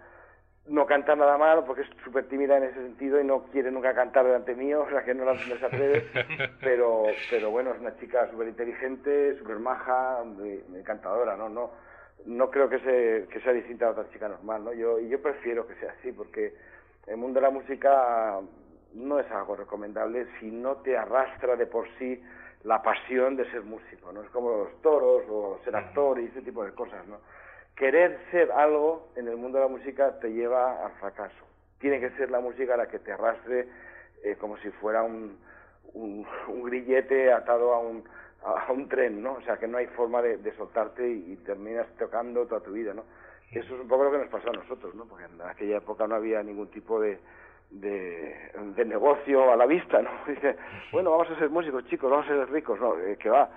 No 0.66 0.86
canta 0.86 1.16
nada 1.16 1.38
mal 1.38 1.66
porque 1.66 1.82
es 1.82 1.90
súper 2.06 2.30
tímida 2.30 2.58
en 2.58 2.64
ese 2.64 2.76
sentido 2.76 3.20
y 3.20 3.26
no 3.26 3.44
quiere 3.52 3.70
nunca 3.70 3.94
cantar 3.94 4.26
delante 4.26 4.56
mío, 4.56 4.84
o 4.88 4.90
sea 4.90 5.04
que 5.04 5.14
no, 5.14 5.26
no 5.26 5.36
se 5.36 5.66
atreve. 5.66 6.08
pero, 6.62 7.04
pero 7.30 7.52
bueno, 7.52 7.72
es 7.74 7.80
una 7.80 7.98
chica 7.98 8.30
súper 8.32 8.48
inteligente, 8.48 9.38
súper 9.38 9.60
maja, 9.60 10.24
muy 10.24 10.64
encantadora, 10.74 11.36
¿no? 11.36 11.50
no 11.50 11.72
no 12.26 12.50
creo 12.50 12.70
que, 12.70 12.80
se, 12.80 13.28
que 13.30 13.42
sea 13.42 13.54
distinta 13.54 13.88
a 13.88 13.92
otra 13.92 14.10
chica 14.12 14.28
normal, 14.28 14.64
¿no? 14.64 14.74
Yo, 14.74 15.00
y 15.00 15.10
yo 15.10 15.22
prefiero 15.22 15.68
que 15.68 15.76
sea 15.76 15.94
así 16.00 16.12
porque 16.12 16.54
el 17.08 17.18
mundo 17.18 17.40
de 17.40 17.48
la 17.48 17.52
música 17.52 18.40
no 18.94 19.20
es 19.20 19.30
algo 19.32 19.56
recomendable 19.56 20.28
si 20.40 20.50
no 20.52 20.78
te 20.78 20.98
arrastra 20.98 21.56
de 21.56 21.66
por 21.66 21.88
sí 21.98 22.22
la 22.64 22.82
pasión 22.82 23.36
de 23.36 23.50
ser 23.52 23.64
músico, 23.64 24.12
¿no? 24.12 24.22
Es 24.22 24.30
como 24.30 24.50
los 24.50 24.82
toros 24.82 25.24
o 25.30 25.60
ser 25.64 25.76
actor 25.76 26.20
y 26.20 26.26
ese 26.26 26.42
tipo 26.42 26.64
de 26.64 26.72
cosas, 26.72 27.06
¿no? 27.08 27.18
Querer 27.76 28.20
ser 28.32 28.52
algo 28.52 29.10
en 29.16 29.28
el 29.28 29.36
mundo 29.36 29.58
de 29.58 29.66
la 29.66 29.70
música 29.70 30.20
te 30.20 30.32
lleva 30.32 30.86
al 30.86 30.92
fracaso. 30.94 31.46
Tiene 31.80 32.00
que 32.00 32.12
ser 32.12 32.32
la 32.32 32.40
música 32.40 32.78
la 32.78 32.88
que 32.88 33.00
te 33.00 33.12
arrastre 33.12 33.68
eh, 34.24 34.38
como 34.40 34.58
si 34.58 34.70
fuera 34.72 35.04
un, 35.04 35.38
un, 35.94 36.26
un 36.48 36.64
grillete 36.64 37.34
atado 37.34 37.74
a 37.74 37.80
un, 37.80 38.04
a, 38.44 38.72
un 38.72 38.88
tren, 38.88 39.22
¿no? 39.22 39.34
O 39.34 39.42
sea, 39.42 39.58
que 39.58 39.68
no 39.68 39.78
hay 39.78 39.88
forma 39.88 40.22
de, 40.22 40.52
soltarte 40.56 41.08
y, 41.08 41.36
terminas 41.38 41.88
tocando 41.98 42.46
toda 42.46 42.62
tu 42.62 42.72
vida, 42.72 42.94
¿no? 42.94 43.04
Eso 43.52 43.76
es 43.76 43.82
un 43.82 43.88
poco 43.88 44.06
lo 44.06 44.12
que 44.12 44.18
nos 44.18 44.30
pasó 44.30 44.50
a 44.50 44.54
nosotros, 44.54 44.96
¿no? 44.96 45.06
Porque 45.06 45.26
en 45.26 45.42
aquella 45.42 45.78
época 45.78 46.08
no 46.08 46.16
había 46.16 46.42
ningún 46.42 46.70
tipo 46.70 47.00
de, 47.00 47.20
de, 47.74 48.86
negocio 48.86 49.52
a 49.52 49.56
la 49.56 49.66
vista, 49.66 50.02
¿no? 50.02 50.10
Dice, 50.28 50.56
bueno, 50.92 51.12
vamos 51.12 51.30
a 51.32 51.40
ser 51.40 51.50
músicos, 51.50 51.86
chicos, 51.86 52.10
vamos 52.10 52.26
a 52.26 52.30
ser 52.30 52.52
ricos, 52.52 52.80
no, 52.80 52.98
eh, 53.00 53.18
que 53.18 53.30
va, 53.30 53.50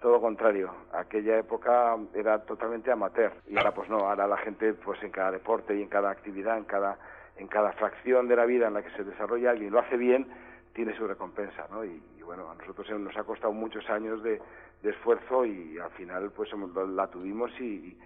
todo 0.00 0.12
lo 0.12 0.20
contrario. 0.20 0.70
Aquella 0.92 1.38
época 1.38 1.96
era 2.14 2.40
totalmente 2.40 2.90
amateur 2.90 3.32
y 3.48 3.56
ahora 3.56 3.72
pues 3.72 3.88
no, 3.88 3.98
ahora 3.98 4.26
la 4.26 4.38
gente 4.38 4.74
pues 4.74 5.02
en 5.02 5.10
cada 5.10 5.30
deporte 5.30 5.76
y 5.76 5.82
en 5.82 5.88
cada 5.88 6.10
actividad, 6.10 6.58
en 6.58 6.64
cada 6.64 6.98
en 7.36 7.48
cada 7.48 7.72
fracción 7.72 8.28
de 8.28 8.36
la 8.36 8.44
vida 8.44 8.68
en 8.68 8.74
la 8.74 8.82
que 8.82 8.90
se 8.90 9.04
desarrolla 9.04 9.50
alguien 9.50 9.72
lo 9.72 9.78
hace 9.78 9.96
bien, 9.96 10.26
tiene 10.74 10.94
su 10.94 11.06
recompensa, 11.06 11.66
¿no? 11.70 11.84
Y, 11.84 12.02
bueno, 12.22 12.50
a 12.50 12.54
nosotros 12.54 12.88
nos 13.00 13.16
ha 13.16 13.24
costado 13.24 13.52
muchos 13.52 13.88
años 13.90 14.22
de, 14.22 14.40
esfuerzo 14.82 15.44
y 15.44 15.78
al 15.78 15.90
final 15.90 16.30
pues 16.30 16.50
la 16.52 17.06
tuvimos 17.08 17.50
y, 17.60 17.98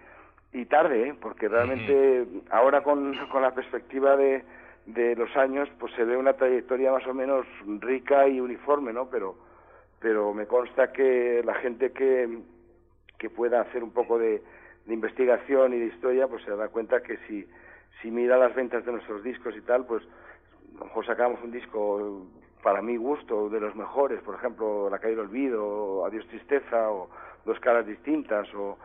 y 0.51 0.65
tarde, 0.65 1.09
¿eh? 1.09 1.15
porque 1.21 1.47
realmente 1.47 2.25
ahora 2.49 2.81
con, 2.81 3.15
con 3.29 3.41
la 3.41 3.53
perspectiva 3.53 4.17
de, 4.17 4.43
de 4.85 5.15
los 5.15 5.35
años 5.35 5.69
pues 5.79 5.93
se 5.93 6.03
ve 6.03 6.15
una 6.15 6.33
trayectoria 6.33 6.91
más 6.91 7.05
o 7.07 7.13
menos 7.13 7.45
rica 7.79 8.27
y 8.27 8.39
uniforme, 8.39 8.93
¿no? 8.93 9.09
Pero 9.09 9.35
pero 9.99 10.33
me 10.33 10.45
consta 10.45 10.91
que 10.91 11.41
la 11.43 11.55
gente 11.55 11.91
que, 11.91 12.41
que 13.17 13.29
pueda 13.29 13.61
hacer 13.61 13.83
un 13.83 13.91
poco 13.91 14.19
de, 14.19 14.41
investigación 14.87 15.73
y 15.73 15.79
de 15.79 15.87
historia 15.87 16.27
pues 16.27 16.43
se 16.43 16.55
da 16.55 16.67
cuenta 16.67 17.01
que 17.01 17.17
si 17.27 17.47
si 18.01 18.11
mira 18.11 18.37
las 18.37 18.53
ventas 18.53 18.85
de 18.85 18.91
nuestros 18.91 19.23
discos 19.23 19.55
y 19.57 19.61
tal, 19.61 19.85
pues 19.87 20.03
a 20.75 20.79
lo 20.79 20.85
mejor 20.85 21.05
sacamos 21.07 21.39
un 21.43 21.49
disco 21.49 22.27
para 22.61 22.81
mi 22.81 22.97
gusto, 22.97 23.49
de 23.49 23.59
los 23.59 23.75
mejores, 23.75 24.21
por 24.21 24.35
ejemplo, 24.35 24.89
La 24.89 24.99
caída 24.99 25.21
olvido, 25.21 26.05
Adiós 26.05 26.27
tristeza, 26.27 26.91
o 26.91 27.09
Dos 27.45 27.59
caras 27.59 27.85
distintas, 27.87 28.51
o 28.53 28.77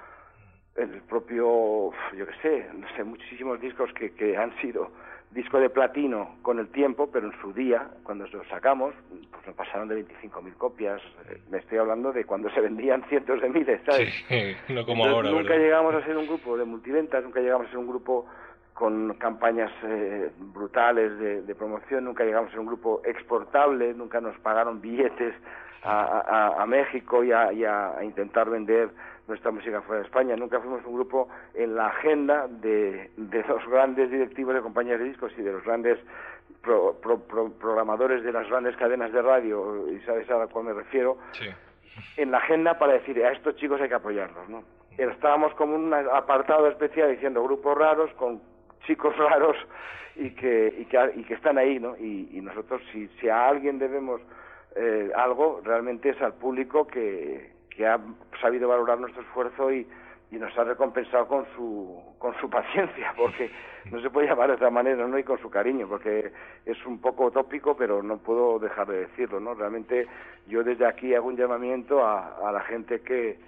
el 0.77 1.03
propio, 1.03 1.91
yo 2.17 2.27
qué 2.27 2.35
sé, 2.41 2.71
no 2.73 2.87
sé, 2.95 3.05
muchísimos 3.05 3.61
discos 3.61 3.93
que, 3.93 4.13
que 4.13 4.37
han 4.37 4.55
sido 4.61 4.91
disco 5.31 5.61
de 5.61 5.71
platino 5.71 6.37
con 6.43 6.59
el 6.59 6.69
tiempo, 6.69 7.09
pero 7.13 7.27
en 7.27 7.41
su 7.41 7.53
día, 7.53 7.89
cuando 8.03 8.27
los 8.27 8.47
sacamos, 8.49 8.95
pues 9.31 9.47
nos 9.47 9.55
pasaron 9.55 9.89
de 9.89 10.05
25.000 10.05 10.55
copias. 10.57 11.01
Me 11.51 11.59
estoy 11.59 11.79
hablando 11.79 12.13
de 12.13 12.25
cuando 12.25 12.51
se 12.51 12.61
vendían 12.61 13.05
cientos 13.09 13.41
de 13.41 13.49
miles, 13.49 13.81
¿sabes? 13.87 14.13
no 14.69 14.85
como 14.85 15.07
ahora. 15.07 15.31
Nunca 15.31 15.57
llegamos 15.57 15.95
a 15.95 16.05
ser 16.05 16.17
un 16.17 16.27
grupo 16.27 16.57
de 16.57 16.65
multiventas, 16.65 17.23
nunca 17.23 17.41
llegamos 17.41 17.69
a 17.69 17.71
ser 17.71 17.79
un 17.79 17.89
grupo 17.89 18.27
con 18.81 19.13
campañas 19.19 19.71
eh, 19.85 20.31
brutales 20.39 21.47
de, 21.47 21.55
promoción, 21.55 22.05
nunca 22.05 22.25
llegamos 22.25 22.49
a 22.49 22.53
ser 22.53 22.61
un 22.61 22.67
grupo 22.67 23.03
exportable, 23.05 23.93
nunca 23.93 24.23
nos 24.23 24.39
pagaron 24.39 24.81
billetes 24.81 25.35
a, 25.83 26.65
México 26.67 27.23
y, 27.23 27.33
a, 27.33 27.99
intentar 28.03 28.49
vender 28.49 28.89
nuestra 29.31 29.51
música 29.51 29.81
fuera 29.83 30.01
de 30.01 30.07
España. 30.07 30.37
Nunca 30.37 30.61
fuimos 30.61 30.85
un 30.85 30.95
grupo 30.95 31.29
en 31.55 31.75
la 31.75 31.87
agenda 31.87 32.47
de, 32.49 33.11
los 33.17 33.67
grandes 33.69 34.11
directivos 34.11 34.55
de 34.55 34.61
compañías 34.61 34.99
de 34.99 35.07
discos 35.07 35.33
y 35.39 35.43
de 35.43 35.53
los 35.53 35.65
grandes 35.65 35.99
programadores 36.61 38.23
de 38.23 38.33
las 38.33 38.47
grandes 38.49 38.77
cadenas 38.77 39.13
de 39.13 39.23
radio, 39.23 39.89
y 39.89 39.99
sabes 40.01 40.29
a 40.31 40.47
cuál 40.49 40.67
me 40.67 40.73
refiero, 40.75 41.17
en 42.17 42.31
la 42.31 42.39
agenda 42.39 42.79
para 42.79 42.95
decir 42.95 43.25
a 43.25 43.33
estos 43.33 43.57
chicos 43.57 43.81
hay 43.81 43.89
que 43.89 43.95
apoyarlos. 43.95 44.49
¿no? 44.49 44.63
Estábamos 44.99 45.55
como 45.55 45.77
un 45.77 45.95
apartado 45.95 46.69
especial 46.69 47.11
diciendo 47.11 47.43
grupos 47.43 47.79
raros 47.79 48.13
con 48.15 48.43
chicos 48.87 49.17
raros 49.19 49.57
y 50.17 50.31
que, 50.31 50.75
y 50.77 50.85
que, 50.85 51.13
y 51.17 51.23
que 51.23 51.35
están 51.35 51.57
ahí, 51.57 51.79
¿no? 51.79 51.97
Y, 51.97 52.41
nosotros, 52.43 52.83
si, 52.93 53.09
si 53.21 53.29
a 53.29 53.49
alguien 53.49 53.79
debemos 53.79 54.21
eh, 54.75 55.11
algo, 55.15 55.63
realmente 55.65 56.11
es 56.11 56.21
al 56.21 56.35
público 56.35 56.87
que, 56.87 57.60
que 57.81 57.87
ha 57.87 57.99
sabido 58.43 58.69
valorar 58.69 59.01
nuestro 59.01 59.23
esfuerzo 59.23 59.73
y, 59.73 59.87
nos 60.33 60.57
ha 60.57 60.65
recompensado 60.65 61.27
con 61.27 61.47
su, 61.57 61.99
con 62.19 62.35
su 62.39 62.49
paciencia, 62.59 63.15
porque 63.17 63.51
no 63.91 64.01
se 64.03 64.11
puede 64.11 64.29
llamar 64.29 64.49
de 64.49 64.57
otra 64.57 64.69
manera, 64.71 65.07
¿no? 65.07 65.19
Y 65.19 65.25
con 65.25 65.39
su 65.39 65.49
cariño, 65.49 65.89
porque 65.89 66.31
es 66.67 66.87
un 66.87 67.01
poco 67.01 67.25
utópico, 67.25 67.75
pero 67.75 68.03
no 68.03 68.19
puedo 68.19 68.59
dejar 68.59 68.87
de 68.87 69.01
decirlo, 69.07 69.41
¿no? 69.41 69.55
Realmente 69.55 70.07
yo 70.47 70.63
desde 70.63 70.87
aquí 70.87 71.15
hago 71.15 71.29
un 71.29 71.37
llamamiento 71.39 72.05
a, 72.05 72.49
a 72.49 72.53
la 72.53 72.61
gente 72.61 73.01
que, 73.01 73.39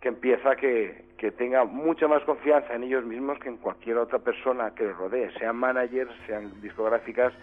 que 0.00 0.08
empieza 0.08 0.56
que, 0.56 1.04
que 1.18 1.30
tenga 1.32 1.64
mucha 1.64 2.08
más 2.08 2.24
confianza 2.24 2.74
en 2.74 2.84
ellos 2.84 3.04
mismos 3.04 3.38
que 3.38 3.50
en 3.50 3.58
cualquier 3.58 3.98
otra 3.98 4.18
persona 4.18 4.74
que 4.74 4.84
les 4.84 4.96
rodee, 4.96 5.30
sean 5.38 5.56
managers, 5.56 6.10
sean 6.26 6.50
discográficas 6.62 7.34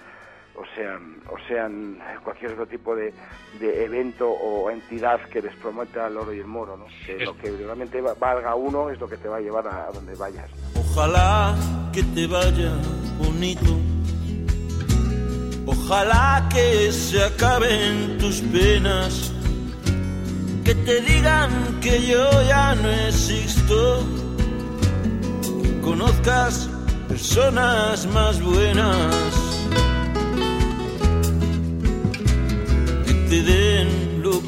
o 0.56 0.64
sean, 0.76 1.22
o 1.30 1.36
sean 1.48 2.00
cualquier 2.24 2.52
otro 2.54 2.68
tipo 2.68 2.96
de, 2.96 3.14
de 3.60 3.86
evento 3.86 4.30
o 4.30 4.70
entidad 4.70 5.20
que 5.30 5.42
les 5.42 5.56
prometa 5.58 6.08
el 6.08 6.18
oro 6.18 6.34
y 6.34 6.40
el 6.40 6.48
moro, 6.48 6.78
¿no? 6.78 6.86
que 7.06 7.24
lo 7.24 7.38
que 7.38 7.52
realmente 7.52 8.02
valga 8.02 8.56
uno 8.56 8.90
es 8.90 9.00
lo 9.00 9.08
que 9.08 9.18
te 9.18 9.28
va 9.28 9.38
a 9.38 9.42
llevar 9.42 9.68
a, 9.68 9.88
a 9.88 9.92
donde 9.92 10.16
vayas. 10.16 10.50
Ojalá 10.76 11.56
que 11.94 12.04
te 12.04 12.28
vaya 12.28 12.74
bonito, 13.18 13.78
ojalá 15.66 16.48
que 16.52 16.92
se 16.92 17.24
acaben 17.24 18.18
tus 18.18 18.42
penas 18.42 19.34
que 20.70 20.76
te 20.76 21.02
digan 21.02 21.80
que 21.82 22.06
yo 22.06 22.30
ya 22.44 22.76
no 22.76 22.92
existo, 22.92 24.06
que 25.64 25.82
conozcas 25.82 26.70
personas 27.08 28.06
más 28.14 28.40
buenas, 28.40 29.59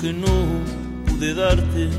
que 0.01 0.11
no 0.11 0.27
pude 1.05 1.33
darte, 1.35 1.89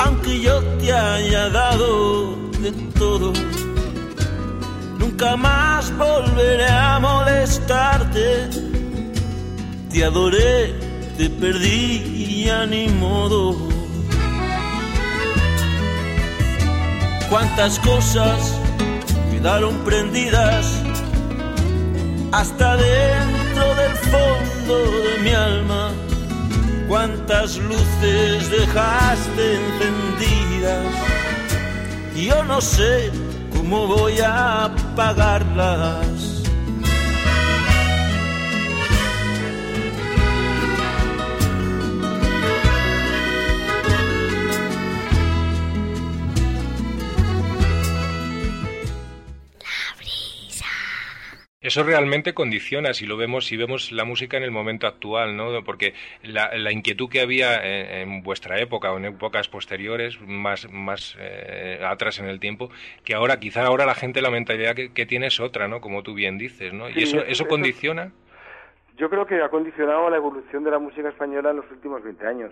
aunque 0.00 0.40
yo 0.40 0.60
te 0.80 0.92
haya 0.92 1.48
dado 1.48 2.36
de 2.60 2.72
todo. 2.98 3.32
Nunca 4.98 5.36
más 5.36 5.96
volveré 5.96 6.66
a 6.66 6.98
molestarte. 6.98 8.50
Te 9.92 10.04
adoré, 10.04 10.74
te 11.16 11.30
perdí 11.30 12.10
ni 12.68 12.88
modo. 12.88 13.56
Cuántas 17.28 17.78
cosas 17.78 18.58
quedaron 19.30 19.76
prendidas 19.84 20.82
hasta 22.32 22.76
dentro 22.76 23.74
del 23.76 23.94
fondo 24.12 24.74
de 25.06 25.22
mi 25.22 25.30
alma. 25.30 25.89
Cuántas 26.90 27.56
luces 27.56 28.50
dejaste 28.50 29.54
encendidas. 29.54 30.92
Yo 32.16 32.42
no 32.42 32.60
sé 32.60 33.12
cómo 33.56 33.86
voy 33.86 34.18
a 34.18 34.64
apagarlas. 34.64 36.09
Eso 51.70 51.84
realmente 51.84 52.34
condiciona 52.34 52.92
si 52.94 53.06
lo 53.06 53.16
vemos, 53.16 53.46
si 53.46 53.56
vemos 53.56 53.92
la 53.92 54.04
música 54.04 54.36
en 54.36 54.42
el 54.42 54.50
momento 54.50 54.88
actual, 54.88 55.36
¿no? 55.36 55.62
Porque 55.64 55.94
la, 56.24 56.72
inquietud 56.72 57.08
que 57.08 57.20
había 57.20 57.62
en, 57.64 58.24
vuestra 58.24 58.58
época 58.58 58.90
o 58.90 58.96
en 58.96 59.04
épocas 59.04 59.46
posteriores, 59.46 60.20
más, 60.20 60.68
más 60.72 61.16
eh, 61.20 61.80
atrás 61.86 62.18
en 62.18 62.26
el 62.26 62.40
tiempo, 62.40 62.70
que 63.04 63.14
ahora, 63.14 63.38
quizá 63.38 63.64
ahora 63.64 63.86
la 63.86 63.94
gente 63.94 64.20
la 64.20 64.32
mentalidad 64.32 64.74
que, 64.74 65.06
tiene 65.06 65.28
es 65.28 65.38
otra, 65.38 65.68
¿no? 65.68 65.80
Como 65.80 66.02
tú 66.02 66.12
bien 66.12 66.38
dices, 66.38 66.72
¿no? 66.72 66.90
y 66.90 67.04
eso, 67.04 67.18
eso, 67.18 67.46
condiciona. 67.46 68.10
Yo 68.96 69.08
creo 69.08 69.24
que 69.24 69.40
ha 69.40 69.48
condicionado 69.48 70.10
la 70.10 70.16
evolución 70.16 70.64
de 70.64 70.72
la 70.72 70.80
música 70.80 71.08
española 71.08 71.50
en 71.50 71.58
los 71.58 71.70
últimos 71.70 72.02
20 72.02 72.26
años. 72.26 72.50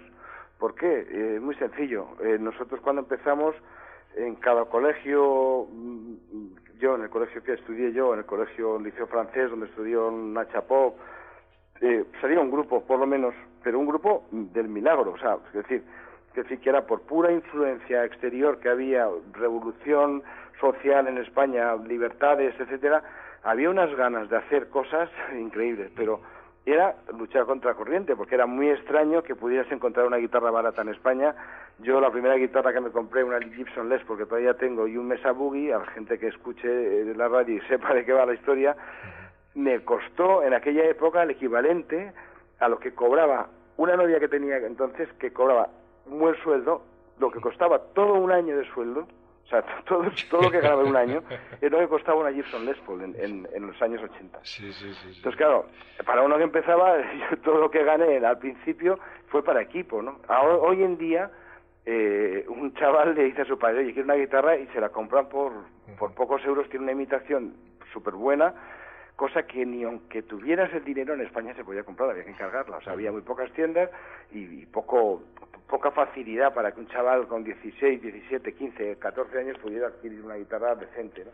¿Por 0.61 0.77
qué? 0.77 1.07
Eh, 1.11 1.41
muy 1.41 1.57
sencillo. 1.57 2.07
Eh, 2.23 2.37
nosotros 2.39 2.81
cuando 2.83 3.03
empezamos 3.03 3.57
en 4.15 4.37
cada 4.37 4.67
colegio 4.67 5.67
yo 6.79 6.95
en 6.95 7.03
el 7.03 7.11
colegio 7.11 7.43
que 7.43 7.55
estudié 7.55 7.93
yo, 7.93 8.13
en 8.13 8.21
el 8.21 8.27
colegio 8.27 8.79
Liceo 8.79 9.07
Francés, 9.07 9.51
donde 9.51 9.67
estudió 9.67 10.11
Nacha 10.11 10.63
Pop, 10.63 10.97
eh, 11.81 12.05
salía 12.21 12.41
un 12.41 12.51
grupo, 12.51 12.83
por 12.85 12.99
lo 12.99 13.07
menos, 13.07 13.35
pero 13.63 13.79
un 13.79 13.87
grupo 13.87 14.25
del 14.31 14.69
milagro, 14.69 15.13
o 15.13 15.19
sea, 15.19 15.39
es 15.49 15.53
decir, 15.53 15.83
que 16.35 16.43
decir 16.43 16.61
que 16.61 16.71
era 16.71 16.87
por 16.87 17.03
pura 17.03 17.33
influencia 17.33 18.05
exterior 18.05 18.59
que 18.59 18.69
había, 18.69 19.09
revolución 19.33 20.23
social 20.61 21.07
en 21.07 21.19
España, 21.19 21.77
libertades, 21.77 22.55
etcétera, 22.59 23.03
había 23.43 23.71
unas 23.71 23.95
ganas 23.95 24.29
de 24.29 24.37
hacer 24.37 24.69
cosas 24.69 25.09
increíbles, 25.39 25.91
pero 25.97 26.21
era 26.73 26.97
luchar 27.17 27.47
contra 27.47 27.75
corriente, 27.75 28.17
porque 28.17 28.35
era 28.35 28.47
muy 28.47 28.69
extraño 28.69 29.23
que 29.23 29.35
pudieras 29.35 29.71
encontrar 29.71 30.07
una 30.07 30.17
guitarra 30.17 30.51
barata 30.51 30.83
en 30.83 30.89
España. 30.89 31.35
Yo 31.79 32.01
la 32.01 32.11
primera 32.11 32.35
guitarra 32.37 32.73
que 32.73 32.81
me 32.81 32.91
compré, 32.91 33.25
una 33.25 33.41
Gibson 33.41 33.89
Les, 33.89 34.03
porque 34.05 34.27
todavía 34.27 34.55
tengo, 34.55 34.87
y 34.87 34.97
un 34.97 35.09
Mesa 35.09 35.33
Boogie, 35.33 35.73
a 35.73 35.79
la 35.79 35.87
gente 35.87 36.19
que 36.19 36.29
escuche 36.29 36.69
eh, 36.69 37.15
la 37.15 37.29
radio 37.29 37.57
y 37.57 37.61
sepa 37.69 37.95
de 37.95 38.05
qué 38.05 38.13
va 38.13 38.27
la 38.27 38.35
historia, 38.35 38.77
me 39.55 39.85
costó 39.85 40.43
en 40.43 40.55
aquella 40.55 40.85
época 40.85 41.23
el 41.23 41.31
equivalente 41.31 42.13
a 42.61 42.69
lo 42.69 42.79
que 42.79 42.95
cobraba 42.95 43.49
una 43.77 43.97
novia 43.97 44.21
que 44.21 44.29
tenía 44.29 44.59
entonces 44.59 45.09
que 45.15 45.33
cobraba 45.33 45.69
un 46.07 46.19
buen 46.19 46.37
sueldo, 46.43 46.83
lo 47.19 47.31
que 47.31 47.41
costaba 47.41 47.79
todo 47.95 48.15
un 48.15 48.33
año 48.33 48.57
de 48.57 48.67
sueldo, 48.73 49.07
o 49.49 49.51
sea, 49.51 49.63
todo, 49.87 50.05
todo 50.31 50.43
lo 50.43 50.51
que 50.51 50.61
ganaba 50.61 50.83
en 50.83 50.89
un 50.89 50.97
año, 50.97 51.23
es 51.61 51.73
lo 51.73 51.79
que 51.79 51.89
costaba 51.89 52.21
una 52.21 52.33
Gibson 52.33 52.67
Les 52.67 52.77
Paul 52.81 53.03
en, 53.03 53.15
en, 53.19 53.49
en 53.55 53.67
los 53.67 53.81
años 53.81 54.03
80. 54.03 54.41
Sí, 54.43 54.71
sí, 54.75 54.93
sí. 54.93 55.13
Entonces, 55.17 55.37
claro, 55.37 55.67
para 56.05 56.23
uno 56.23 56.37
que 56.37 56.43
empezaba, 56.43 56.99
yo 57.31 57.39
todo 57.39 57.59
lo 57.59 57.71
que 57.71 57.83
gané 57.83 58.19
al 58.25 58.39
principio 58.39 58.99
fue 59.29 59.43
para 59.43 59.63
equipo, 59.63 60.03
¿no? 60.03 60.19
Ahora, 60.29 60.57
hoy 60.57 60.83
en 60.83 60.99
día, 60.99 61.31
eh, 61.87 62.45
un 62.49 62.75
chaval 62.75 63.15
le 63.15 63.25
dice 63.25 63.43
a 63.43 63.47
su 63.47 63.59
padre, 63.59 63.79
oye, 63.79 63.95
quiero 63.95 64.05
una 64.05 64.17
guitarra 64.17 64.57
y 64.57 64.67
se 64.69 64.81
la 64.81 64.91
compran 64.91 65.31
por, 65.31 65.53
por 65.99 66.13
pocos 66.13 66.45
euros, 66.45 66.69
tiene 66.69 66.85
una 66.85 66.93
imitación 66.93 67.55
súper 67.91 68.15
buena, 68.15 68.53
cosa 69.17 69.45
que 69.45 69.65
ni 69.65 69.83
aunque 69.83 70.23
tuvieras 70.23 70.73
el 70.75 70.85
dinero 70.85 71.15
en 71.15 71.23
España 71.23 71.55
se 71.55 71.65
podía 71.65 71.85
comprar, 71.85 72.11
había 72.11 72.25
que 72.25 72.31
encargarla. 72.31 72.77
O 72.77 72.83
sea, 72.83 72.93
había 72.93 73.11
muy 73.11 73.23
pocas 73.23 73.51
tiendas 73.53 73.89
y, 74.31 74.41
y 74.63 74.67
poco 74.67 75.23
poca 75.69 75.91
facilidad 75.91 76.55
para 76.55 76.73
que 76.73 76.81
un 76.81 76.89
chaval 76.89 77.29
con 77.29 77.45
16, 77.45 78.01
17, 78.03 78.55
15, 78.55 78.97
14 78.99 79.39
años 79.39 79.59
pudiera 79.59 79.89
adquirir 79.89 80.21
una 80.23 80.37
guitarra 80.37 80.75
decente, 80.75 81.25
¿no? 81.25 81.31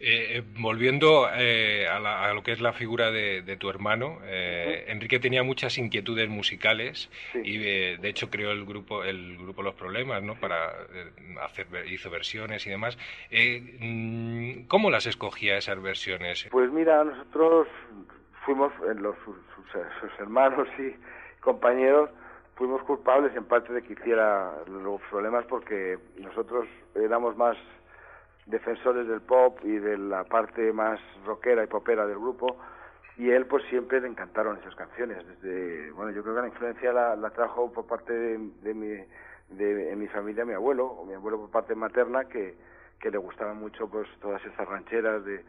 Eh, 0.00 0.38
eh, 0.38 0.42
volviendo 0.58 1.28
eh, 1.34 1.86
a, 1.88 1.98
la, 2.00 2.24
a, 2.24 2.34
lo 2.34 2.42
que 2.42 2.52
es 2.52 2.60
la 2.60 2.72
figura 2.72 3.10
de, 3.10 3.42
de 3.42 3.56
tu 3.56 3.70
hermano, 3.70 4.18
eh, 4.24 4.84
Enrique 4.88 5.20
tenía 5.20 5.42
muchas 5.42 5.78
inquietudes 5.78 6.28
musicales 6.28 7.08
Sí. 7.32 7.40
y 7.44 7.62
eh, 7.66 7.96
de 8.00 8.08
hecho 8.08 8.28
creó 8.28 8.50
el 8.50 8.64
grupo 8.66 9.04
el 9.04 9.38
grupo 9.38 9.62
Los 9.62 9.74
Problemas, 9.74 10.22
¿no? 10.22 10.34
Para 10.34 10.70
eh, 10.92 11.10
hacer 11.40 11.66
hizo 11.88 12.10
versiones 12.10 12.66
y 12.66 12.70
demás. 12.70 12.98
Mm, 13.80 14.64
¿Cómo 14.68 14.90
las 14.90 15.06
escogía 15.06 15.56
esas 15.56 15.80
versiones? 15.80 16.46
Pues 16.50 16.70
mira, 16.70 17.04
nosotros 17.04 17.68
fuimos, 18.44 18.72
los, 18.96 19.16
sus- 19.24 19.36
sus 20.00 20.10
hermanos 20.20 20.68
y 20.78 20.94
compañeros, 21.40 22.10
fuimos 22.54 22.82
culpables 22.82 23.34
en 23.34 23.44
parte 23.44 23.72
de 23.72 23.82
que 23.82 23.94
hiciera 23.94 24.52
los 24.66 25.00
problemas 25.10 25.44
porque 25.46 25.98
nosotros 26.18 26.66
éramos 26.94 27.36
más 27.36 27.56
defensores 28.46 29.06
del 29.06 29.20
pop 29.20 29.58
y 29.62 29.78
de 29.78 29.96
la 29.96 30.24
parte 30.24 30.72
más 30.72 31.00
rockera 31.24 31.64
y 31.64 31.66
popera 31.66 32.06
del 32.06 32.18
grupo 32.18 32.56
y 33.16 33.30
él 33.30 33.46
pues 33.46 33.64
siempre 33.68 34.00
le 34.00 34.08
encantaron 34.08 34.58
esas 34.58 34.74
canciones. 34.74 35.18
Desde 35.26 35.90
bueno 35.92 36.12
yo 36.12 36.22
creo 36.22 36.34
que 36.34 36.40
la 36.42 36.48
influencia 36.48 36.92
la, 36.92 37.16
la 37.16 37.30
trajo 37.30 37.72
por 37.72 37.86
parte 37.86 38.12
de, 38.12 38.74
mi 38.74 38.96
de 39.50 39.96
mi 39.96 40.08
familia 40.08 40.44
mi 40.44 40.54
abuelo 40.54 40.86
o 40.86 41.04
mi 41.04 41.14
abuelo 41.14 41.38
por 41.38 41.50
parte 41.50 41.74
materna 41.74 42.24
que 42.24 42.54
que 43.00 43.10
le 43.10 43.18
gustaban 43.18 43.58
mucho 43.58 43.88
pues 43.88 44.08
todas 44.20 44.44
esas 44.44 44.68
rancheras 44.68 45.24
de 45.24 45.44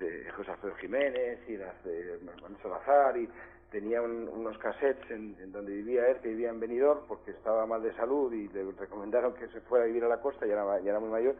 de 0.00 0.30
José 0.36 0.50
Alfredo 0.50 0.74
Jiménez 0.76 1.38
y 1.48 1.56
las 1.56 1.84
de 1.84 2.18
Manuel 2.24 2.56
Salazar 2.62 3.16
y 3.16 3.28
tenía 3.70 4.02
un- 4.02 4.28
unos 4.28 4.58
cassettes 4.58 5.10
en, 5.10 5.36
en 5.40 5.52
donde 5.52 5.72
vivía 5.72 6.08
él, 6.08 6.16
que 6.22 6.28
vivía 6.28 6.50
en 6.50 6.60
Benidorm 6.60 7.00
porque 7.06 7.30
estaba 7.30 7.66
mal 7.66 7.82
de 7.82 7.92
salud 7.94 8.32
y 8.32 8.48
le 8.48 8.70
recomendaron 8.72 9.34
que 9.34 9.46
se 9.48 9.60
fuera 9.62 9.84
a 9.84 9.86
vivir 9.88 10.04
a 10.04 10.08
la 10.08 10.20
costa, 10.20 10.46
ya 10.46 10.54
era, 10.54 10.80
ya 10.80 10.90
era 10.90 11.00
muy 11.00 11.10
mayor, 11.10 11.34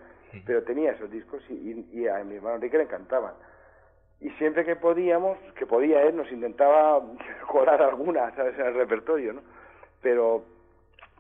pero 0.47 0.63
tenía 0.63 0.93
esos 0.93 1.11
discos 1.11 1.43
y, 1.49 1.55
y- 1.55 1.89
y 2.01 2.09
a 2.09 2.23
mi 2.25 2.37
hermano 2.37 2.57
Enrique 2.57 2.77
le 2.79 2.85
encantaban. 2.85 3.35
Y 4.21 4.31
siempre 4.33 4.65
que 4.65 4.77
podíamos, 4.77 5.39
que 5.57 5.67
podía 5.67 6.03
él, 6.03 6.15
nos 6.17 6.31
intentaba 6.31 7.03
colar 7.49 7.83
alguna, 7.83 8.35
¿sabes?, 8.37 8.59
en 8.59 8.67
el 8.67 8.75
repertorio, 8.75 9.33
¿no? 9.33 9.41
Pero 10.03 10.45